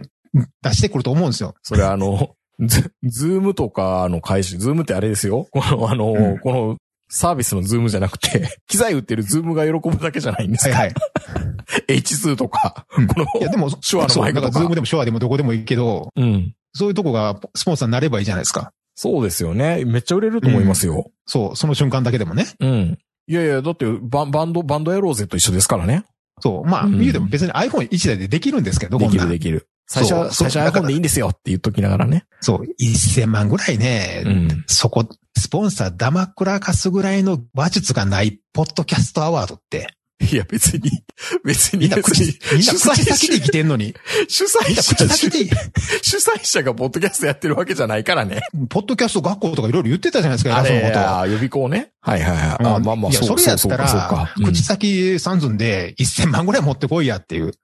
[0.62, 1.56] 出してくると思うんですよ。
[1.64, 5.48] それあの、ズズームとかの開始、ズームってあれですよ。
[5.52, 6.78] このあの、うんこの
[7.10, 10.76] サービスのズームじゃなくて、 機材売ってるズームが喜ぶだけじゃないんですか。
[10.78, 10.96] はいはい。
[12.00, 16.54] H2 とか、うんこの、いや、でも、手話のマイクズームでも手話でもどこでもいいけど、うん。
[16.74, 18.74] そういうとこがスポンサーになればいいじゃないですか。
[18.96, 19.86] そうですよね。
[19.86, 21.12] めっちゃ売れると思いますよ。
[21.26, 22.46] そう、その瞬間だけでもね。
[22.60, 23.00] うん。
[23.28, 26.04] いやいや、だってバンバンド、バンドやろうぜと一緒ですからね。
[26.40, 26.70] そう。
[26.70, 29.68] まあ、うん言うても別に iPhone1 台でできるんですけど、できるできる。
[29.88, 32.26] 最初は、そう最初はそう iPhone でいいんですよって言っときながらね。
[32.42, 34.64] そう、1000万ぐらいね、うん。
[34.68, 40.90] そこ、スポンサーダマくらかすぐらいの話術がない、ポッドキャストアワードって、いや、別に、
[41.46, 43.94] 別に、みんな先で生者、きてんのに、
[44.28, 45.56] 主催者口先で、
[46.02, 48.42] 主催者がポッドキャストやってるわけじゃないからね。
[48.70, 51.20] ポッドキャスト学校とかいろいろ言ってたじゃないですか、あれ、偉そうなこと。
[51.20, 51.92] あ予備校ね。
[52.02, 52.48] はいはいはい。
[52.66, 53.98] あうんまあまあ、いや、それやったそうかそ
[54.44, 57.52] うら口先三寸で1000万ぐらい持ってこいやっていう。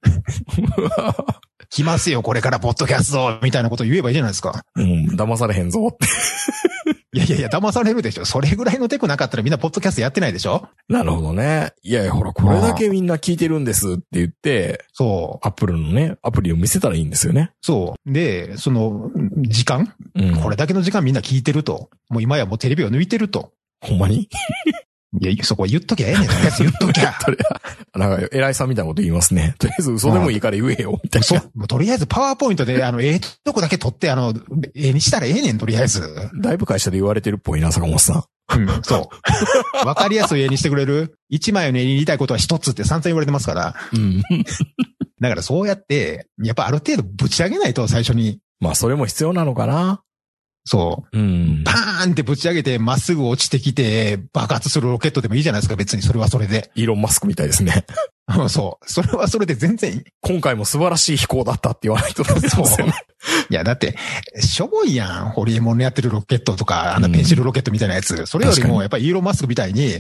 [1.73, 4.63] 来ますよ、これからポッドキャストみたいなこと言えばいいじゃないですか。
[4.75, 6.05] うん、騙されへんぞって。
[7.17, 8.25] いやいやいや、騙されるでしょ。
[8.25, 11.73] それぐらいのテクなかったらみんなポッドキャストやってないでしょなるほどね。
[11.81, 15.47] いやいや、ほら、これだけみんな聞いてるんですって言って、そう。
[15.47, 17.49] アップルのね、アプリを見せたらいいんですよね。
[17.59, 18.11] そう。
[18.13, 19.95] で、その、時間？
[20.13, 20.35] うん。
[20.35, 21.89] これだけの時間みんな聞いてると。
[22.09, 23.51] もう今やもうテレビを抜いてると。
[23.81, 24.29] ほんまに？
[25.21, 26.27] いや、そこは言っときゃええねん。
[26.27, 27.13] とりあえず言っときゃ。
[27.23, 29.55] とりあえずなんか、偉いさんみたいなこと言いますね。
[29.59, 31.41] とりあえず嘘でもいいから言えよ、みたいそな。
[31.53, 34.33] もうとりあえずパワーポイントで、あの、ええとこだけ取って、あの、
[34.75, 36.01] ええにしたらええねん、とりあえず。
[36.41, 38.23] だいぶ会社で言われてるっぽいな、坂本さん。
[38.55, 39.09] うん、そ
[39.83, 39.85] う。
[39.87, 41.17] わかりやすい絵にしてくれる？
[41.29, 43.75] 一枚の絵に言いたいことは一つって散々言われてますから。
[43.93, 44.21] うん。
[45.21, 50.01] だからそうやって、やっぱある程度ぶち上げないと最初に、まあ、それも必要なのかな。
[50.65, 51.17] そう。
[51.17, 51.71] うんパ。
[52.03, 56.71] ーンってぶち上げて、まっすぐ落ちてきて、爆発するロケットでもいいじゃないですか、別にそれはそれで。
[56.75, 57.85] イーロン・マスクみたいですね。
[58.37, 58.89] うんそう。
[58.89, 60.03] それはそれで全然いい。
[60.21, 62.93] 今回も素晴らしい飛行だったって言わないとダメですよね。
[63.49, 63.97] いや、だって、
[64.39, 65.29] しょぼいやん。
[65.31, 68.25] ホリエモンのやってるロケットとか、あのペンシルロケットみたいなやつ。
[68.25, 69.99] それよりも、やっぱりイーロン・マスクみたいに、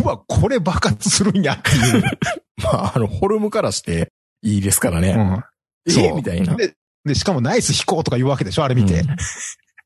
[0.00, 2.02] うわ、これ爆発するんやっていう。
[2.62, 5.10] まあ、あの、フォルムからしていいですからね。
[5.10, 5.44] うん。
[5.86, 6.54] えそうみたいな。
[6.54, 6.74] で、
[7.04, 9.00] で、しかもナイス飛行とか言うわけでしょあれ見て。
[9.00, 9.16] うん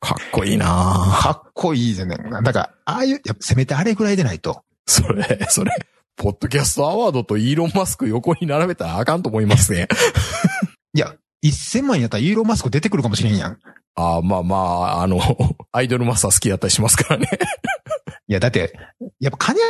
[0.01, 2.17] かっこいいなかっこいいじゃね。
[2.43, 4.63] だから、ああいう、やっぱせめてあれぐらいでないと。
[4.87, 5.73] それ、それ、
[6.17, 9.89] ポッドキャストアワードとイーロン・マスク横に並べたらあかんと思いますね。
[10.95, 13.59] いや、1000万やったらイーロン・マスク出てくるかもしれんやん。
[13.95, 15.21] ああ、まあまあ、あの、
[15.73, 17.29] アイドルマスター好きだったりしますからね。
[18.29, 18.73] いや、だって、
[19.21, 19.61] やっぱ金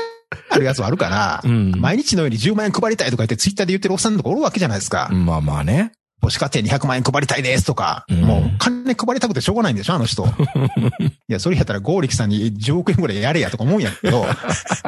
[0.50, 1.72] あるやつはあるから、うん。
[1.72, 5.08] 毎日のように10万円配りたいとか言ってツイッターで言ってるおっさんとかおるわけじゃないですか。
[5.10, 5.92] まあまあね。
[6.20, 10.26] 母子家庭200万円配りたいですとか、うんもう金配りたくてしょうがないんでしょあの人。
[11.28, 14.26] いや、それやったらゴーリキさんに10億円ぐらいやれやとか思うんやけど、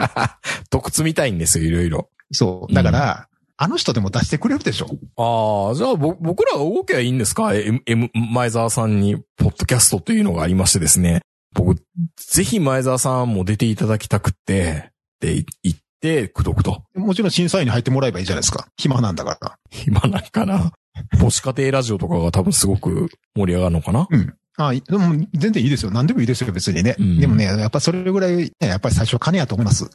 [0.70, 2.08] 毒積みたいんですよ、いろいろ。
[2.32, 2.74] そう。
[2.74, 11.20] だから、あの人でも出してくれるでしょああ、じゃあぼ僕らが動けばいいんですか ?M、M、前澤さんに、ポッドキャストというのがありましてですね。
[11.52, 11.80] 僕、
[12.16, 16.84] ぜひ前澤さんも出ていただきたくって、って言って、くどくと。
[16.94, 18.66] もちろん審査員に入ってもらえばいいじゃないですか。
[18.78, 19.58] 暇なんだから。
[19.70, 20.72] 暇なんかな？
[21.18, 24.06] 母子家庭ラジオとかが多分すごく盛り上がるのかな？
[24.10, 24.34] うん。
[24.56, 25.90] あでも全然いいですよ。
[25.90, 26.96] 何でもいいですよ、別にね。
[26.98, 29.88] うんでもね、やっぱそれぐらい、ね、やっぱり最初は金やと思います。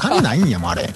[0.00, 0.88] 金ないんやもん、あれ。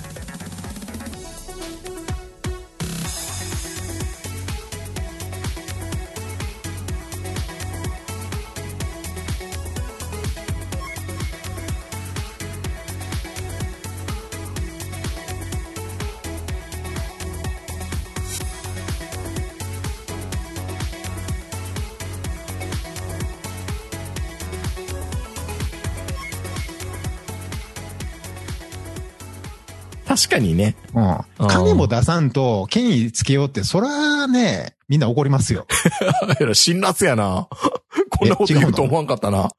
[30.14, 30.76] 確かにね。
[30.94, 31.00] う
[31.44, 31.48] ん。
[31.48, 35.66] 金も出さんと、権威つけようって、そらね、みんな怒りますよ。
[36.52, 37.48] 辛辣やな。
[38.10, 39.50] こんなこと言うと思わんかったな。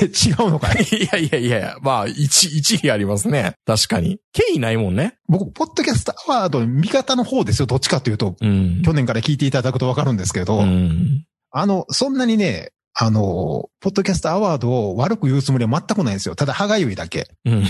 [0.00, 0.82] え、違うのかい？
[0.96, 3.56] いやいやいや、まあ、一、一理ありますね。
[3.66, 4.18] 確かに。
[4.32, 5.16] 権威ないもんね。
[5.28, 7.66] 僕、ポッドキャストアワードの味方の方ですよ。
[7.66, 8.80] どっちかというと、うん。
[8.82, 11.26] 去年から聞いていただくとわかるんですけど、うん。
[11.50, 16.34] あの、そんなにね、あの、ポッドキャストアワードを悪く言うつもりは全くないんですよ。
[16.34, 17.28] ただ、歯がゆいだけ。
[17.44, 17.66] うん。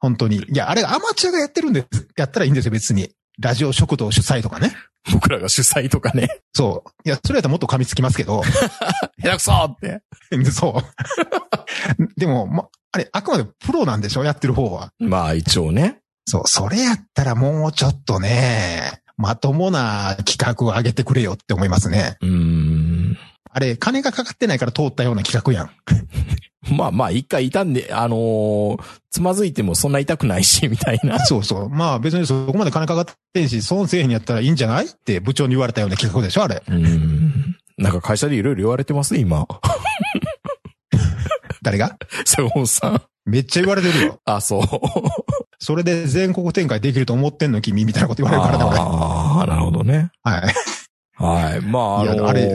[0.00, 0.38] 本当に。
[0.38, 2.08] いや、あれアマチュアがやってるんです。
[2.16, 3.10] やったらいいんですよ、別に。
[3.38, 4.74] ラジオ食堂主催とかね。
[5.12, 6.28] 僕らが主催とかね。
[6.52, 7.08] そう。
[7.08, 8.42] いや、それやったらもっと噛みつきますけど。
[9.22, 10.02] 下手くそーって。
[10.50, 10.82] そ
[11.98, 12.08] う。
[12.18, 14.92] でも、ま、あれ、あくまでプロなんでしょやってる方は。
[14.98, 16.00] まあ、一応ね。
[16.26, 22.16] そう、それやったらもうちょっとね、まともな企画を上げてくれよって思いますね。
[22.20, 23.18] うーん。
[23.52, 25.70] あれ、金がかかってないから通ったような企画やん。
[26.76, 31.18] まあまあ、一回痛んで、あのーつまずいてもそんな痛くないし、みたいな。
[31.26, 31.68] そうそう。
[31.68, 36.62] まあ別にそこまで金かかってんし、損せえへんやったらいいんじゃないって部長に言われたような企画でしょあれ。
[36.68, 37.56] うーん。
[37.76, 39.46] なんか会社でいろいろ言われてますね、今。
[41.62, 41.96] 誰が？
[42.24, 43.02] 坂本さん。
[43.24, 44.20] めっちゃ言われてるよ。
[44.24, 44.62] あ、そう。
[45.58, 48.78] それで全国展開できると思ってんの君みたいなこと言われるからね、俺。
[48.80, 50.10] ああ、なるほどね。
[50.22, 50.42] はい。
[51.20, 51.60] はい。
[51.60, 52.50] まあ、あのーあれ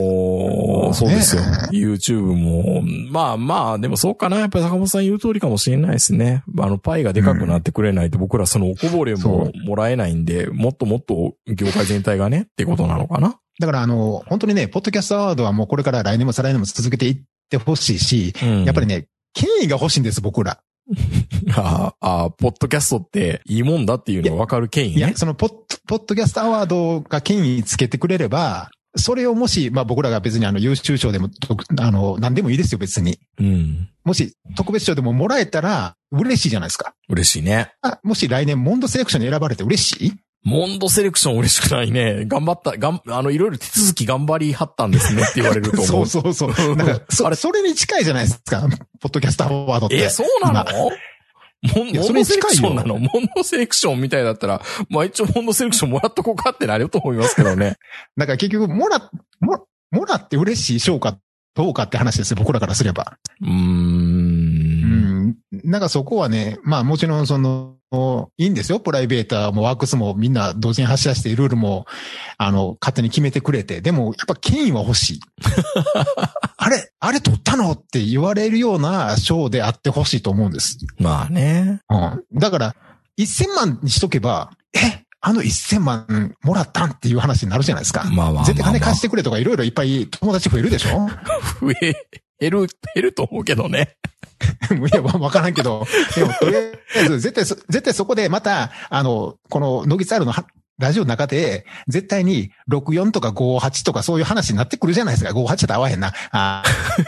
[0.92, 1.42] そうですよ。
[1.42, 4.38] ね YouTube も、まあまあ、でもそうかな。
[4.38, 6.42] やっぱり坂本さん言う通りかもしれないですね。
[6.58, 13.38] あの、パイがでかくなってくれないと、僕らそのおこぼれそももらえないんで、もっともっと業界全体がね、ってことなのかな。
[13.60, 17.16] だからあの、本当にね、ポッドキャストアワードはもうこれから来年も再来年も続けていっ
[17.48, 18.64] てほしいし、うん。
[18.64, 20.60] やっぱりね、権威が欲しいんです、僕ら。
[21.56, 24.96] ああ、あポッドキャストっていいもんだっていうのがわかる権威ね、。
[24.98, 25.50] いやそのポッ、
[25.86, 33.18] ポッドキャストアワードが権威つけてくれれば、それをもし、まあ僕らが別にあの優秀賞でも、とあの、何でもいいですよ、別に。
[33.38, 33.88] うん。
[34.04, 36.94] もし特別賞でももらえたら嬉しいじゃないですか。
[37.08, 37.72] 嬉しいね。
[37.82, 40.12] あもし来年モンドセレクションに選ばれて嬉しい？
[40.46, 42.24] モンドセレクション嬉しくないね。
[42.24, 46.06] 頑張った、がん、あの、いろいろ手続き頑張りはったんですねって言われると思。
[46.06, 46.76] そううそうそう。
[46.76, 48.60] なんか、そあれそれに近いじゃないですか。
[49.00, 49.96] ポッドキャストアワードって。
[49.96, 50.90] え、そうなの？
[51.74, 52.96] モンドセレクションなの？
[52.96, 57.74] モンドセレクションみたいだったら、まあ一応モンドセレクションもらっとこうかってなると思いますけどね。
[58.16, 61.18] だから結局、もら、も、もらって嬉しい賞か
[61.56, 63.18] どうかって話ですよ、僕らからすれば。
[63.42, 63.48] うー。
[63.48, 65.36] うんん。
[65.64, 67.75] なんかそこはね、まあもちろんその、
[68.36, 68.80] いいんですよ。
[68.80, 71.86] プライベーターもワークスもみんな同時に発射してルールも、
[72.36, 73.80] あの、勝手に決めてくれて。
[73.80, 75.20] でも、やっぱ権威は欲しい。
[76.56, 80.78] あれ、あれ取ったのって言われるような賞であってほしいと思うんです。
[80.98, 81.80] まあね。
[81.88, 82.38] うん。
[82.38, 82.76] だから、
[83.18, 88.04] 1000万にしとけば、え、あの1000万もらったんっていう話になるじゃないですか。
[88.04, 91.08] まあまあまあまあ絶対金貸してくれとかいろいろいっぱい友達増えるでしょ
[91.60, 91.94] 増え、
[92.38, 93.96] 減る、減ると思うけどね。
[94.70, 95.86] いや、わわからんけど。
[96.14, 96.60] でも、とりあ
[96.96, 100.46] えず、絶対そ、絶対そこでまた、あの、この、ノギツアールのは
[100.78, 105.30] ラジオの中で、絶対に64とか58とかそういう話になってくるじゃないですか。
[105.38, 106.12] 58と合わへんな。
[106.32, 106.62] あ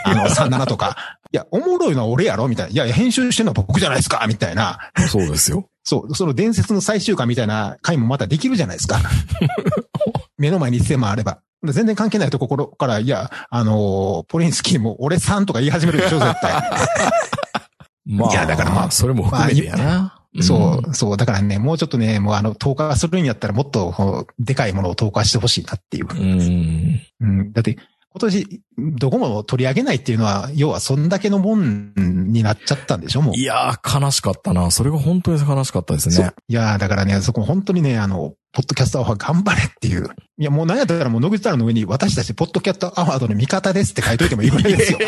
[0.04, 1.18] あの、 37とか。
[1.30, 2.84] いや、おもろいのは俺やろみたいな。
[2.84, 4.78] いや編集してるのは僕じゃないですかみたいな。
[5.08, 5.66] そうですよ。
[5.84, 9.00] そう、その伝説の最終回みたいな回もまたできるじゃないですか。
[10.38, 11.40] 目の前に1000万あれば。
[11.64, 16.52] 全然関係ないところから、いや、あのーポリンスキーも俺さんとか言い始めるでしょ、絶対。
[18.06, 20.14] まあ、いやだからまあそれも含めてやな。
[20.40, 21.16] そう、そう。
[21.16, 26.06] だからね、もうちょっとね、もうあの、投下するんやったらもっと、でかいものを投下してほしいなっていう。
[26.10, 27.00] うん。
[27.20, 27.52] うん。
[27.52, 27.78] だって、
[28.10, 31.92] 今年、どこも取り上げないっていうのは、要はそんだけのもん
[32.32, 33.34] になっちゃったんでしょ、もう。
[33.36, 34.70] いやー、悲しかったな。
[34.70, 36.30] それが本当に悲しかったですね。
[36.48, 40.08] いやーだからね、そこ本当にね、あの、ポッドキャストアワード頑張れっていう。
[40.38, 44.98] いや、もう何やったらもう野口さんの上に私たちポッドキャストアワードの味方ですって書いといてもいいぐらいですよ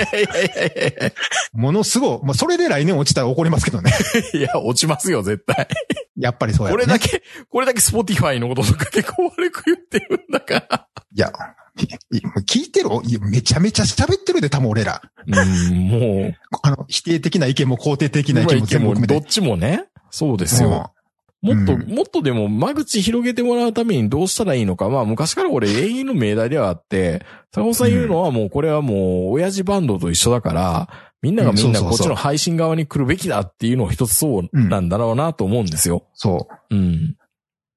[1.55, 3.93] ものすごい、まあ、それで来年落ちたら怒りますけどね。
[4.35, 5.69] いや、落ちますよ、絶対。
[6.17, 6.77] やっぱりそうや、ね。
[6.77, 10.89] これだけ、これだけスポティファイのこととか結構悪く言ってるんだから。
[11.17, 11.33] いや、
[12.47, 12.89] 聞いてる
[13.21, 15.01] めちゃめちゃ喋ってるで、多分俺ら。
[15.27, 19.15] うん、も あの、否定的な意見も肯定的う、な意見も全部含めて。
[19.15, 19.85] どっちもね。
[20.11, 20.93] そうですよ。
[21.43, 24.89] もっと、うんもっとでも間口広げてもらうためにどうしたらいいのか。
[24.89, 30.89] まあ昔からこれ永遠の命題ではあって、坂本さん言うのはもうこれはもう親父バンドと一緒だから、
[31.23, 36.05] みんながみんなこっちの配信側に来るべきだっていうのを一つそうなんだろうなと思うんですよ。
[36.15, 36.75] そう。
[36.75, 37.17] うん。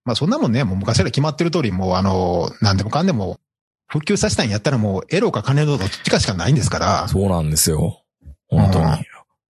[0.05, 3.39] まあそんなもんね、もう昔から決まってる通り、もうあの、何でもかんでも、
[3.93, 7.07] 復旧させたいんやったらもうエロか金のどっちかしかないんですから。
[7.07, 8.01] そうなんですよ。
[8.47, 8.85] 本当に。
[8.85, 9.05] うん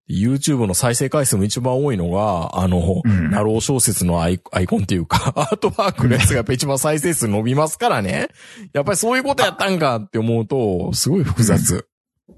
[0.09, 8.27] YouTube の再生回数も一番多いのが、あの、うんナロー小説のアイアイコンっていうか、 アートワークのやつがやっぱ一番再生数伸びますからね。
[8.73, 11.87] やっぱりそういうことやったんかって思うと、すごい複雑。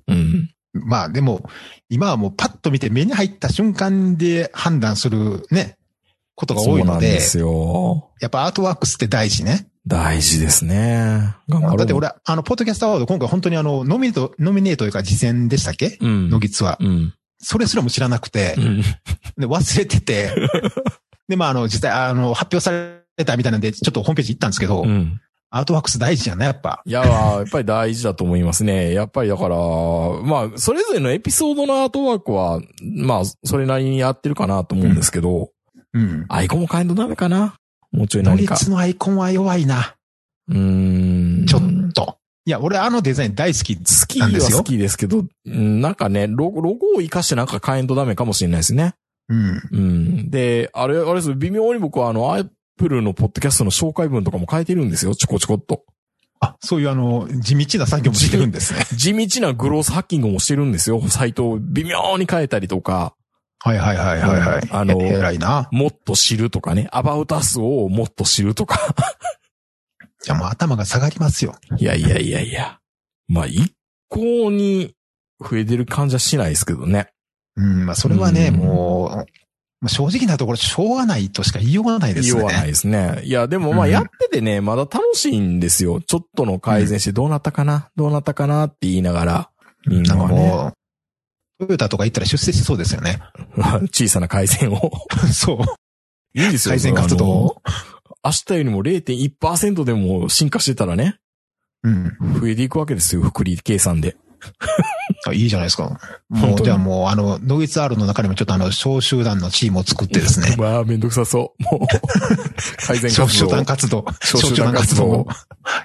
[0.08, 0.52] うん。
[0.74, 1.50] まあでも、
[1.90, 5.78] 今はもうパッと見て目に入った瞬間で判断するね、
[6.36, 8.12] ことが多いので、そうなんですよ。
[8.22, 9.68] やっぱアートワークスって大事ね。
[9.88, 11.36] 大事ですね。
[11.48, 15.98] 頑張ろうだって俺、あの、ポッドキャストアワード今回本当にあの、ノミネート、ノミネートというか実践でしたっけ？
[16.02, 16.30] うん。
[16.30, 16.78] のぎつは。
[16.80, 17.14] うん。
[17.38, 18.82] それすらも知らなくてう、ん。
[18.82, 20.34] で、忘れてて、
[21.30, 25.22] で、まああの、実際、あの、発表されたみたいなんで、ちょっとホームページ行ったんですけど、うん。
[25.52, 26.82] アートワークス大事やね、やっぱ。
[26.86, 28.92] いや、やっぱり大事だと思いますね。
[28.94, 35.52] やっぱりだから、まあ、それぞれのエピソードのアートワークは、まあ、それなりにやってるかなと思うんですけど、
[35.94, 36.26] うん。
[36.28, 37.56] アイコンも変えんとダメかな
[37.96, 38.56] もうちょいノ何か。
[38.56, 39.96] リツのアイコンは弱いな。
[40.50, 41.46] うーん。
[41.46, 42.18] ちょっと。
[42.46, 43.76] いや、俺あのデザイン大好き。
[43.76, 48.94] 好きなんですよは好きですけど、うんなんかね、ロゴ、ロゴを活かしてなんか変えんとダメかもしれないですね。
[49.30, 49.62] うん。
[49.72, 50.30] うん。
[50.30, 55.16] で、あれ、あれです微妙に僕はあの、アップルのポッドキャストの紹介文とかも変えてるんですよ。
[55.16, 55.84] ちょこちょこっと。
[56.40, 58.86] あ、そういうあの、地道な作業もしてるんですね。
[58.96, 61.02] 地道なグロースハッキングもしてるんですよ。
[61.08, 63.16] サイトを微妙に変えたりとか、
[63.66, 64.70] はいはいはいはいはい。
[64.70, 65.68] あのいな。
[65.72, 68.94] もっと知るとかね、アバウトアスをもっと知るとか。
[70.22, 71.56] じゃあもう頭が下がりますよ。
[71.78, 72.78] いやいやいやいや。
[73.28, 73.74] まあ、一
[74.08, 74.94] 向に
[75.40, 77.10] 増えてる感じはしないですけどね。
[77.58, 79.16] うん、まあそれはね、うんもう、
[79.82, 82.40] まあ正直なところ、しょうがないとしか言いようがないですね。
[82.40, 83.22] 言いようがないですね。
[83.24, 86.02] いや、でもまあうんやっててね、まだ楽しいんですよ。
[86.02, 89.50] ちょっとの改善してどうなったかな、どうなったかなって言いながら、
[89.88, 90.85] みんなね、もう、
[91.60, 93.20] トヨタとか行ったら出世しそうですよね。
[93.92, 94.92] 小さな改善を。
[95.34, 95.58] そう。
[96.40, 96.72] いいんですよ。
[96.72, 97.62] 改善活動
[98.24, 101.20] 明日よりも0.1%でも進化してたらね、
[101.84, 102.18] うん。
[102.42, 104.18] 増えていくわけですよ、福利計算で。
[105.28, 106.00] あいいじゃないですか。
[106.30, 110.56] もう、じゃあもう、あの、ノイツ R の中にもちょっとあの、小集団のチームを作ってですね。
[110.60, 111.64] まあ、めんどくさそう。
[111.64, 111.88] もう、
[112.86, 113.48] 改善小集。
[113.48, 115.28] 団活動、小集団団活動を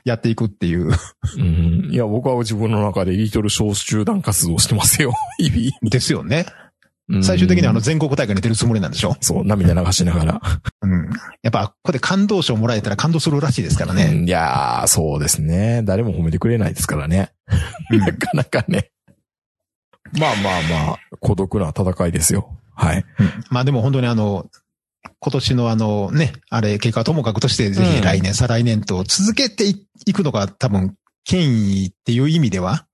[0.05, 0.91] やっていくっていう。
[1.37, 1.89] うん。
[1.91, 5.13] いや、僕は自分の中でリートル小集団活動をしてますよ。
[5.39, 5.91] 日々。
[5.91, 6.47] ですよね。
[7.11, 9.17] うん最終的にあの、全国大会に出るつもりなんでしょ？
[9.21, 10.41] そう、涙流しながら。
[10.83, 11.11] うん。
[11.43, 14.11] やっぱ、ここで感動賞もらえたら感動するらしいですからね。
[14.13, 15.83] うんいやー、そうですね。
[15.85, 17.33] 誰も褒めてくれないですからね。
[17.91, 18.91] うんなかなかね。
[20.19, 22.59] まあまあまあ、孤独な戦いですよ。
[22.75, 23.05] はい。
[23.19, 24.47] うんまあでも本当にあの、
[25.19, 30.95] 今年のあのね、あれ、結果はともかくとして、ぜひ来年、再来年と続けていいくのが多分、
[31.25, 32.87] 権威っていう意味では、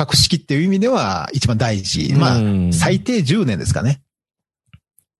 [0.00, 2.14] 格式っていう意味では一番大事。
[2.14, 4.00] まあ、うん最低10年ですかね。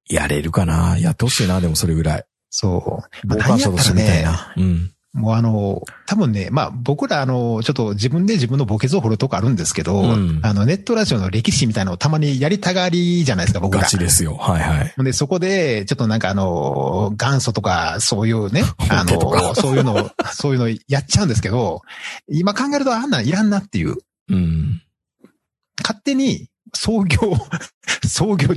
[0.08, 2.24] やれるかなやってほしいな、でもそれぐらい。
[2.48, 3.26] そう。
[3.26, 3.68] ま傍あ、何や
[4.20, 4.54] っな。
[4.56, 4.90] うん。
[5.12, 13.88] もうあの、多分ね、まあ僕らあの、ちょっと自分で自分のボケ像を掘るとこあるんですけど、うんあのネットラジオの歴史みたいなのをたまにやりたがりじゃないですか、僕らガ。
[13.88, 14.36] チですよ。
[14.36, 15.04] はいはい。
[15.04, 21.82] で、そこで、ちょっとなんかあの、元祖とか、そういうね、 あの、そういうの、そういうのやっちゃうんですけど、
[22.28, 23.96] 今考えるとあんなんいらんなっていう。
[24.30, 24.82] うん。
[25.82, 27.18] 勝手に、創業、
[28.06, 28.48] 創業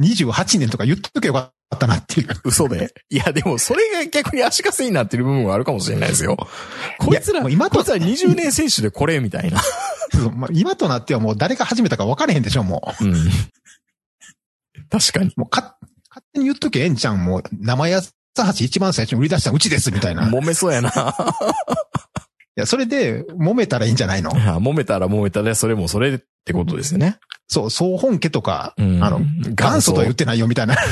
[0.00, 2.28] 28年とか言っとけばよかったなっていう。
[2.44, 2.92] 嘘で。
[3.10, 6.36] いや、でもそれが逆に足かせになってる部分があるかもしれないですよ。
[6.98, 9.62] こいつら、今とこいつら20年選手でこれみたいな。
[10.52, 13.30] 今となってはもう誰が始めたか分かれへんでしょ、もうん。
[14.90, 15.28] 確かに。
[15.28, 15.32] う。
[15.36, 15.76] もうか、
[16.08, 20.26] 勝手に言っとけええんちゃん、もう、生やつ橋一番最初に売り出したのうちです、みたいな。
[20.28, 20.92] い揉めそうやな。
[22.60, 24.30] や、それで、揉めたらいいんじゃないの？
[24.32, 27.18] 揉めたら揉めたで、それもそれってことですよね。
[27.48, 30.76] そう、総本家とか、うんあの、元祖とは言ってないよ、みたいな。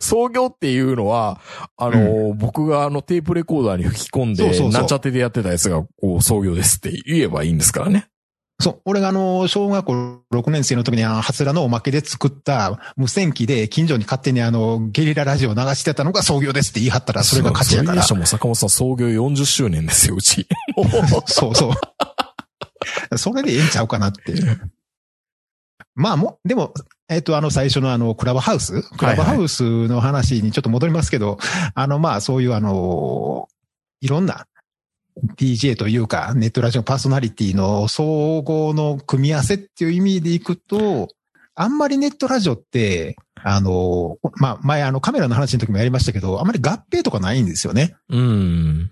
[0.00, 1.40] 創業っていうのは、
[1.76, 8.06] あの、僕があのテープレコーダーに吹き込んで、そうそうそうなんちゃってでやってたやつが、こう、創業ですって言えばいいんですからね。
[8.62, 9.92] そう、俺があの、小学校
[10.32, 18.02] 6年生の時にあの、ハスラのおまけで作った無線機で近所に勝手にあの、ゲリララジオ流してたのが創業ですって言い張ったらそれが勝ちやから。
[18.02, 20.46] それも坂本さん創業40周年ですよ、うち。
[21.26, 21.72] そうそ
[23.10, 23.18] う。
[23.18, 24.34] それでええんちゃうかなって。
[25.94, 26.72] まあもう、でも、
[27.08, 28.82] えっと、あの最初のあの、クラブハウス？
[28.96, 31.38] クラブハウスの話にちょっと戻りますけど、
[31.74, 33.48] あの、まあそういうあの、
[34.00, 34.46] いろんな
[35.36, 41.08] DJ というか、ネットラジオパーソナリティの総合の組み合わせっていう意味でいくと、
[41.54, 47.96] あんまりネットラジオって、あの、まあ、前あのカメラの話の時もやりましたけど、あまり合併とかないんですよね。
[48.08, 48.90] うん。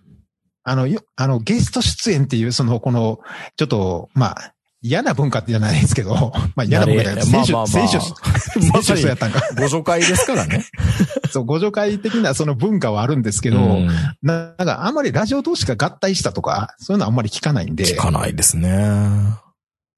[0.62, 3.21] あの、よあの、ゲスト出演っていう、その、この、
[3.57, 7.24] ちょっと、まあ、嫌な文化じゃないですけど、 まあ嫌な文化じゃない。
[7.26, 9.43] 選手、まあまあまあ選手、 まさに選手やったんか。
[9.59, 10.64] ご助会ですからね。
[11.31, 13.87] そう、ご助会的なその文化はあるんですけど、うん
[14.22, 17.85] ななんかあんまりラジオ同士が合体したとか、そういうのあんまり聞かないんで。
[17.85, 18.70] 聞かないですね。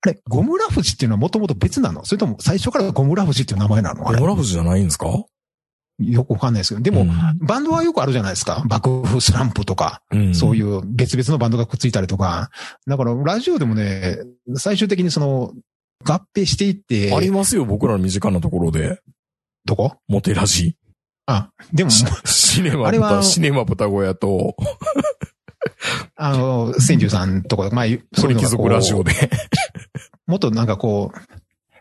[0.05, 2.05] あれ、ゴムラフジっていうのはもともと別なの？
[2.05, 4.03] それとも最初からゴムラフジっていう名前なの？
[4.03, 5.07] ゴムラフジじゃないんですか？
[6.11, 6.80] よくわかんないですけど。
[6.80, 7.09] でも、うん
[7.40, 8.62] バンドはよくあるじゃないですか。
[8.66, 12.50] 爆風スランプとか、うんそういう別々のバンドがくっついたりとか。
[12.86, 14.18] だから、ラジオでもね、
[14.57, 15.53] 最終的にその、
[16.05, 19.00] 合併していって、ありますよ、僕らの身近なところで。
[19.64, 19.96] どこ？
[20.09, 20.76] モテラジ。
[21.26, 24.57] あ、でも、シネマあれは豚、シネマ豚小屋と、
[26.16, 29.12] あの、千住さんとか、まあ、そういうの鳥貴族ラジオう、で。
[30.26, 31.18] もっとなんかこう、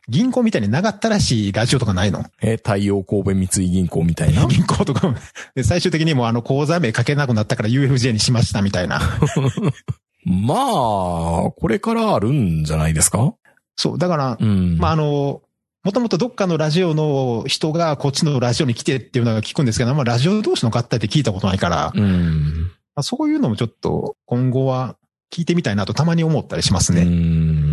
[0.07, 2.25] 銀行みたいに長ったらしいラジオとかないの？
[2.41, 4.45] え、太陽神戸三井銀行みたいな？
[4.45, 5.15] 銀行とかも。
[5.55, 8.99] で、最終的にもうあの、口座名書けなくなったから UFJ にしましたみたいな。
[10.25, 13.33] まあ、これからあるんじゃないですか？
[13.75, 14.77] そう、だから、うん。
[14.77, 15.41] まあ、あの、
[15.83, 22.71] もともとどっかのラジオの人がこっちのラジオに来てっていうのが聞くんですけど、まあ、ラジオ同士の合体って聞いたことないから、まうん。
[22.95, 24.95] あ、そういうのもちょっと今後は
[25.33, 27.05] 聞いてみたいなとたまに思ったりしますうね。
[27.05, 27.70] ん。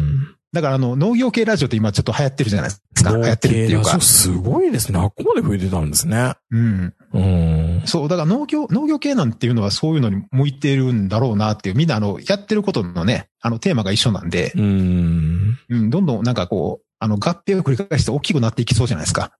[0.52, 3.10] だからあの、農業系ラジオって今ちょっと流行ってるじゃないですか。
[3.10, 4.00] 流行ってるっていうか。
[4.00, 4.98] すごいですね。
[4.98, 6.34] あここまで増えてたんですね。
[6.50, 6.94] うん。
[7.12, 7.82] うん。
[7.84, 15.58] そう、だから農業、農業系なんていうのはそういうのに向いてるんだろうなっていう、みんなあの、やってることのね、あの、テーマが一緒なんで、うん。
[15.68, 19.32] うん、どんどんなんかこう、あの、合併を繰り返して大きくなっていきそうじゃないですか。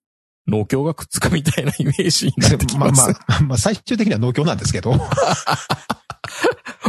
[0.46, 3.08] 農協がくっつくみたいなイメージになってきまあます。
[3.08, 4.94] まあ、まあ最終的には農協なんですけど。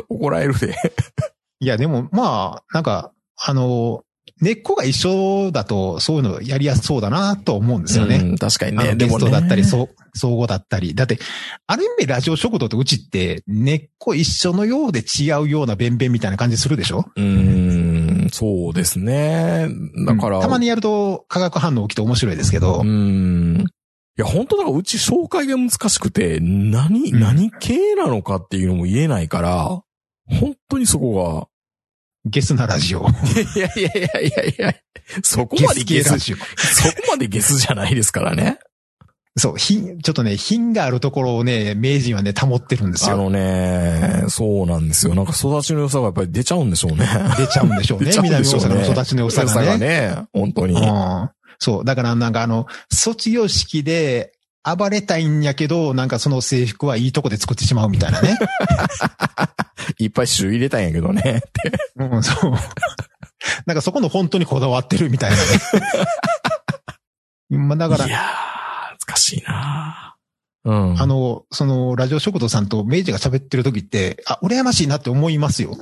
[0.09, 0.76] 怒られるで。
[1.59, 4.03] いや、でも、まあ、なんか、あの、
[4.42, 8.18] 根っこが一緒だと、そういうのやりやすそうだなと思うんですよね。
[8.18, 8.96] うん、確かにね。
[8.96, 10.96] ゲストだったり、そう、総合だったり。
[10.96, 11.20] だって、
[11.68, 17.06] ある意味ラジオ食堂とうちって、根っこ一緒のようで違うような弁々みたいな感じするでしょ？
[17.16, 19.68] うん、そうですね。
[20.06, 20.38] だから。
[20.38, 23.66] うんたまにやると化学反応起きて面白いですけど、うん。
[24.18, 29.82] いや、本当だからうち紹介が難しくて、何、うん何系なのかっていうのも言えないから、
[30.40, 31.49] 本当にそこ
[32.30, 33.02] ゲスなラジオ。
[33.02, 33.14] が、い
[33.60, 34.76] やいやいやいやいや、
[35.24, 36.38] そこゲまでゲスス系ラ、ジオ。
[36.58, 38.60] そこまでゲスじゃないですからね。
[39.38, 43.16] そう、品、ちょっとね、品があるところをね、名人はね、保ってるんですよ。
[43.16, 45.16] あのね、そうなんですよ。
[45.16, 47.08] なんか育ちの良さがやっぱり出ちゃうんでしょうね。
[47.38, 48.12] 出ちゃうんでしょう出ね。
[48.12, 49.78] うね南大阪の育ちの良さがね。
[49.78, 50.16] ね。
[50.34, 50.74] 本当に。
[50.76, 51.86] うんそう。
[51.86, 54.32] だからなんかあの、卒業式で
[54.76, 58.38] 暴れたいんやけど、なんかその制服はいいとこで作ってしまうみたいなね。
[59.99, 61.41] いっぱい種類入れたんやけどね。
[61.95, 62.53] うん、そう。
[63.65, 65.43] なんかそこの本当にこだわってるみたいなね。
[67.57, 68.22] まあだからい、やー、
[69.07, 70.15] 難しいな
[70.65, 71.01] うん。
[71.01, 75.78] あの、その、ラジオ食堂さんと明治が喋ってる時って、あ、羨ましいなって思いますよ。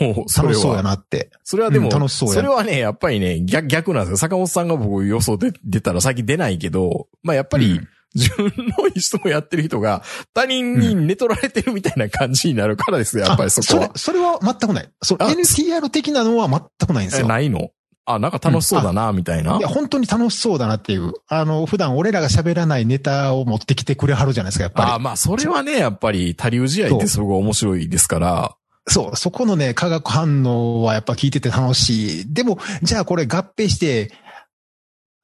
[0.00, 0.82] もう、それ楽しそうやは。
[0.82, 1.30] なって。
[1.42, 4.16] それはでも、うん楽しそうやそれはね、やっぱりね、逆、逆なんですよ。
[4.18, 10.02] 坂本さんが僕予想で出たら最近出ないけど、まあやっぱり、うん自分の人もやってる人が
[10.34, 13.98] 他人に寝取られてるみたいな感じになるからですよ、やっぱりそこはあ。
[13.98, 14.88] それ、それは全くない。
[15.02, 17.28] そう、あ NTR 的なのは全くないんですえよ。
[17.28, 17.70] ないの？
[18.04, 19.58] あ、なんか楽しそうだな、みたいな？
[19.58, 21.12] いや、本当に楽しそうだなっていう。
[21.28, 28.56] あの、普段俺らが喋らないネタを持ってきてくれはるじゃないですか、やっぱあまあ、それはね、やっぱり、他流試合ってすごい面白いですから。
[28.88, 28.92] り。
[28.92, 32.34] そう、そこのね、化学反応はやっぱ聞いてて楽しい。
[32.34, 34.10] でも、じゃあこれ合併して、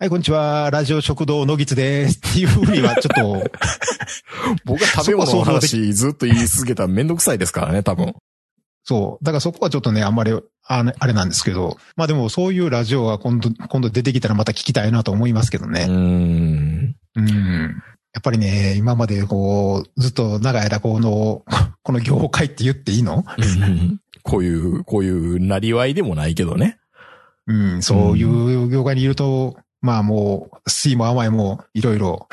[0.00, 0.70] はい、こんにちは。
[0.70, 2.18] ラジオ食堂のぎつです。
[2.18, 3.50] っていうふうにはちょっと、
[4.64, 8.14] 僕が食べ物の話ずっと言い続けたらめんどくさいですからね、多分。
[8.84, 9.24] そう。
[9.24, 10.38] だからそこはちょっとね、あんまり、
[10.68, 11.78] あれあれなんですけど。
[11.96, 15.86] まあでもそういうラジオが今度、今度出てきたらまた聞きたいなと思いますけどうーね。
[15.86, 16.94] ん。
[17.16, 17.82] うん。
[18.14, 21.42] やっぱりね、今までこう、ずっと長い間この、
[21.82, 23.24] この業界って言っていいの？
[23.36, 26.78] うんこういう、こういう、なりわいでもないけどね。
[27.48, 32.28] うん、そういう業界にいると、まあもう、酸いも甘いもいろいろ、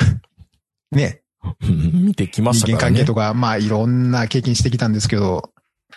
[0.92, 1.22] ね、
[1.62, 2.80] う ん見てきました人間。
[2.80, 5.52] 関係とか、まあいろんな経験してきたんですけど、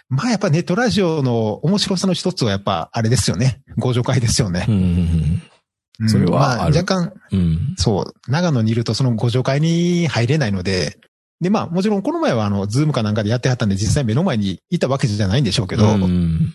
[0.09, 3.62] まあやっぱネットラジオの面白さの一つはやっぱあれですよね。
[3.76, 4.70] ご助会ですよねう。
[4.70, 4.74] ん。
[4.74, 5.42] うん
[6.09, 7.74] それはまあ若干、うん。
[7.76, 10.96] そう、長野にいるとそのご助会に入れないので、
[11.40, 16.55] でまあもちろんこの前はあの、ズームかなんかでやってはったんで実際目の前にいたわけじゃないんでしょうけど、うん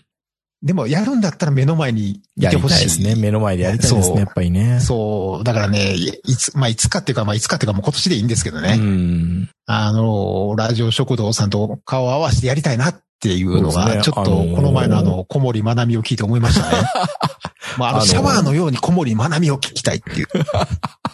[0.64, 2.84] でもやるんだったら目の前にいやりてほしい。
[2.86, 3.16] ですね。
[3.16, 4.80] 目の前でやりたいですね、やっぱりね。
[4.80, 5.43] そう。
[5.43, 8.78] だからね、いいつ、まあ、いつかっていうか、まあ、いつかっていうか、もう今年でいいんですけどね。
[8.80, 9.49] うん。
[9.66, 16.88] あの、ラジオ食堂さんと顔を合わせてやりたいなっていうのが、ねちょっと、あのーこの前のあの、小森まなみを聞いて思いましたね。
[17.78, 20.28] まあ、あの、あのーシャワーのように小森まなみを聞きたいっていう。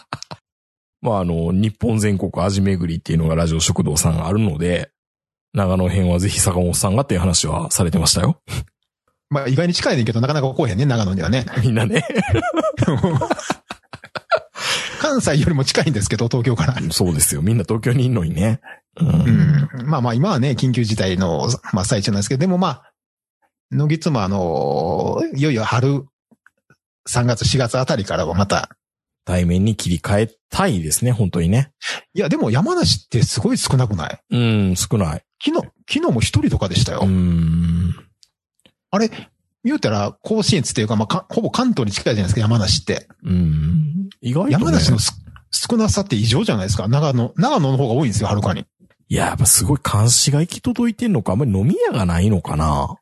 [1.02, 4.90] まあ、あの、日本全国味巡りっていうのがラジオ食堂さんあるので、
[5.54, 8.40] 長野編はぜひ坂本さんがっていう話はされてましたよ。
[9.30, 11.46] まあ意外に近いねんけど、なかなか来おへんね、長野にはね。
[11.62, 12.04] みんなね。
[15.00, 16.76] 関西よりも近いんですけど、東京から。
[16.90, 17.42] そうですよ。
[17.42, 18.60] みんな東京にいんのにね。
[19.00, 19.08] うん。
[19.78, 19.86] うん。
[19.86, 22.92] まあまあ今はね、緊急事態の、まあ最中なんですけど、でもまあ、
[23.72, 26.04] 野木つもあの、いよいよ春、
[27.08, 28.68] 3月、4月あたりからはまた、
[29.24, 31.70] 対面に切り替えたいですね、本当にね。
[32.14, 34.20] いやでも山梨ってすごい少なくない？
[34.30, 34.36] う
[34.72, 35.22] ん、少ない。
[35.44, 37.02] 昨日、昨日も一人とかでしたよ。
[37.04, 37.94] うん。
[38.90, 39.10] あれ、
[39.64, 43.08] 言うたら甲子園っていうか、まあか、ほぼ関東に近いじゃないですか、山梨って。
[43.24, 44.08] うん。
[44.20, 45.12] 意外と、ね、山梨のす
[45.52, 46.88] 少なさって異常じゃないですか。
[46.88, 48.64] 長野、長野の方が多いんですよ、はるかに。
[49.08, 52.96] いや、やっぱすごい監視が行き届いてんのか、あんまり飲み屋がないのかな。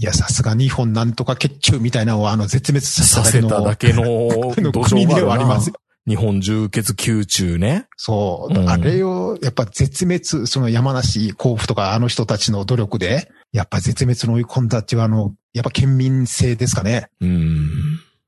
[0.00, 5.72] いや、さすが日本なんとか血中みたいなのをあの絶滅ささせせたただけのの 土国で壌があるなはあります。
[6.06, 7.86] 日本重血宮中ね。
[7.96, 8.54] そう。
[8.58, 17.08] うんあれを、やっぱ絶滅、その山梨、甲府とかあの人たちの努力で、やっぱ絶滅の追い込んだっていうあの、やっぱ県民性ですかね。
[17.20, 17.70] うん。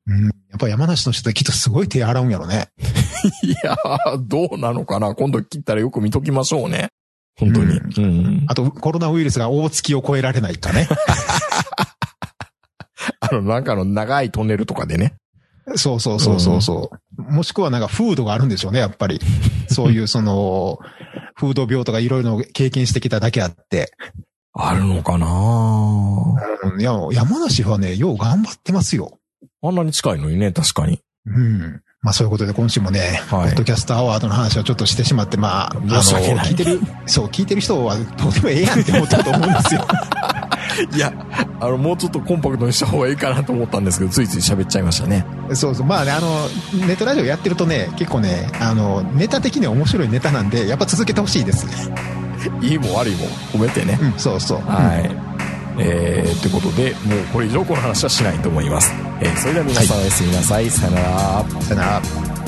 [0.06, 0.24] うん。
[0.26, 2.68] やっぱ山梨の人ってきっとすごい手洗うんやろね。
[3.44, 6.88] いやー、どうなのかな今度切ったらよく見ときましょうね。
[7.38, 7.78] 本当に。
[7.78, 8.44] うん。
[8.48, 10.88] あと、コロナウイルスが大月を超えられないかね。
[13.20, 15.14] あの、なんかの長いトンネルとかでね。
[15.76, 17.22] そうそうそうそうそう。
[17.22, 19.20] もしくはなんか風土があるんでしょうね、やっぱり。
[19.68, 20.78] そういうその、
[21.34, 23.92] 風土病とかいろいろ経験してきただけあって。
[24.52, 25.26] あるのかな？
[26.72, 29.18] うんいや、山梨はね、よう頑張ってますよ。
[29.62, 31.00] あんなに近いのにね、確かに。
[31.26, 31.82] うん。
[32.02, 39.86] まあそういうことで今週もね、はいポッドキャストアワードの話をちょっとしてしまって、まあ、あの、聞いてる、 そう、聞いてる人はどうでもええやんって思ったと思うんですよ。
[40.96, 41.12] いや、
[41.60, 45.26] あの、もうちょっとコンパクトにした方がいいかなと思ったんですけど、ついつい喋っちゃいましたね。
[45.52, 45.86] そうそう。
[45.86, 46.48] まあね、あの、
[46.86, 51.66] ネットラジオやってるとね、結構ね、あの、ネタ的には面白いネタなんで、やっぱ続けてほしいです。
[52.62, 53.98] いいも悪いも褒めてね。
[54.00, 54.58] うん、そうそう。
[54.60, 55.29] はい。
[55.80, 58.92] えー、ってことで、もうこれ以上この話はしないと思います。
[59.20, 60.70] えー、それでは皆さんおやすみなさい。
[60.70, 61.44] さよなら。
[61.62, 62.39] さよなら。